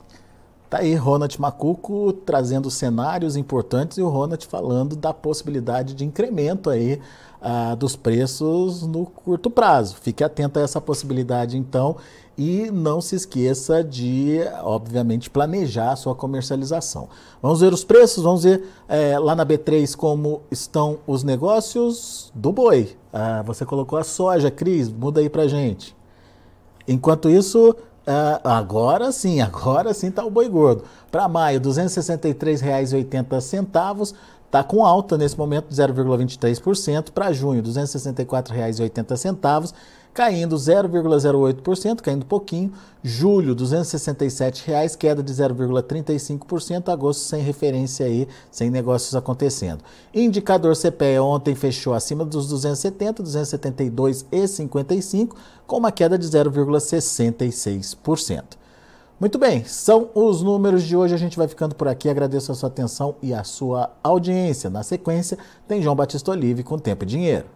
Tá 0.69 0.79
aí 0.79 0.97
Ronald 0.97 1.41
Macuco 1.41 2.13
trazendo 2.13 2.71
cenários 2.71 3.37
importantes 3.37 3.99
e 3.99 4.03
o 4.03 4.09
Ronald 4.09 4.45
falando 4.47 4.97
da 4.97 5.15
possibilidade 5.15 5.95
de 5.95 6.05
incremento 6.05 6.69
aí 6.69 7.01
uh, 7.41 7.77
dos 7.77 7.95
preços 7.95 8.83
no 8.83 9.07
curto 9.07 9.49
prazo. 9.49 9.97
Fique 10.01 10.25
atento 10.25 10.59
a 10.59 10.63
essa 10.63 10.81
possibilidade 10.81 11.57
então 11.57 11.97
e 12.37 12.71
não 12.71 13.01
se 13.01 13.15
esqueça 13.15 13.83
de, 13.83 14.41
obviamente, 14.63 15.31
planejar 15.31 15.93
a 15.93 15.97
sua 15.97 16.15
comercialização. 16.15 17.09
Vamos 17.41 17.61
ver 17.61 17.73
os 17.73 17.85
preços, 17.85 18.25
vamos 18.25 18.43
ver 18.43 18.65
é, 18.89 19.19
lá 19.19 19.35
na 19.35 19.47
B3 19.47 19.97
como 19.97 20.43
estão 20.51 20.99
os 21.07 21.23
negócios 21.23 22.31
do 22.35 22.53
boi. 22.53 22.97
Ah, 23.13 23.43
você 23.43 23.65
colocou 23.65 23.99
a 23.99 24.05
soja, 24.05 24.51
Cris, 24.51 24.89
muda 24.89 25.21
aí 25.21 25.31
pra 25.31 25.47
gente. 25.47 25.97
Enquanto 26.87 27.31
isso, 27.31 27.75
Uh, 28.07 28.39
agora 28.45 29.11
sim, 29.11 29.41
agora 29.43 29.93
sim 29.93 30.07
está 30.09 30.25
o 30.25 30.31
boi 30.31 30.49
gordo. 30.49 30.85
Para 31.11 31.29
maio, 31.29 31.59
R$ 31.59 31.67
263,80, 31.67 34.15
está 34.47 34.63
com 34.63 34.87
alta 34.87 35.19
nesse 35.19 35.37
momento 35.37 35.67
de 35.69 35.75
0,23%. 35.75 37.11
Para 37.11 37.33
junho, 37.33 37.61
R$ 37.63 37.69
264,80 37.69 39.75
caindo 40.17 40.57
0,08%, 40.57 42.01
caindo 42.01 42.25
pouquinho. 42.25 42.73
Julho, 43.05 43.53
R$ 43.53 43.61
267,00, 43.61 44.97
queda 44.97 45.23
de 45.23 45.31
0,35%. 45.31 46.89
Agosto 46.89 47.21
sem 47.21 47.43
referência 47.43 48.07
aí, 48.07 48.27
sem 48.51 48.71
negócios 48.71 49.15
acontecendo. 49.15 49.85
Indicador 50.15 50.75
CPE 50.75 51.19
ontem 51.21 51.55
fechou 51.55 51.93
acima 51.93 52.25
dos 52.25 52.49
270, 52.49 53.23
272,55, 53.23 55.37
com 55.67 55.77
uma 55.77 55.93
queda 55.93 56.17
de 56.17 56.27
0,66%. 56.27 58.43
Muito 59.21 59.39
bem, 59.39 59.65
são 59.65 60.09
os 60.15 60.41
números 60.41 60.83
de 60.83 60.97
hoje. 60.97 61.13
A 61.13 61.19
gente 61.19 61.37
vai 61.37 61.47
ficando 61.47 61.75
por 61.75 61.89
aqui. 61.89 62.09
Agradeço 62.09 62.51
a 62.51 62.55
sua 62.55 62.71
atenção 62.71 63.17
e 63.23 63.35
a 63.35 63.45
sua 63.45 63.91
audiência. 64.03 64.71
Na 64.71 64.83
sequência, 64.83 65.37
tem 65.69 65.83
João 65.83 65.95
Batista 65.95 66.31
Olive 66.31 66.63
com 66.63 66.79
Tempo 66.79 67.05
e 67.05 67.07
Dinheiro. 67.07 67.56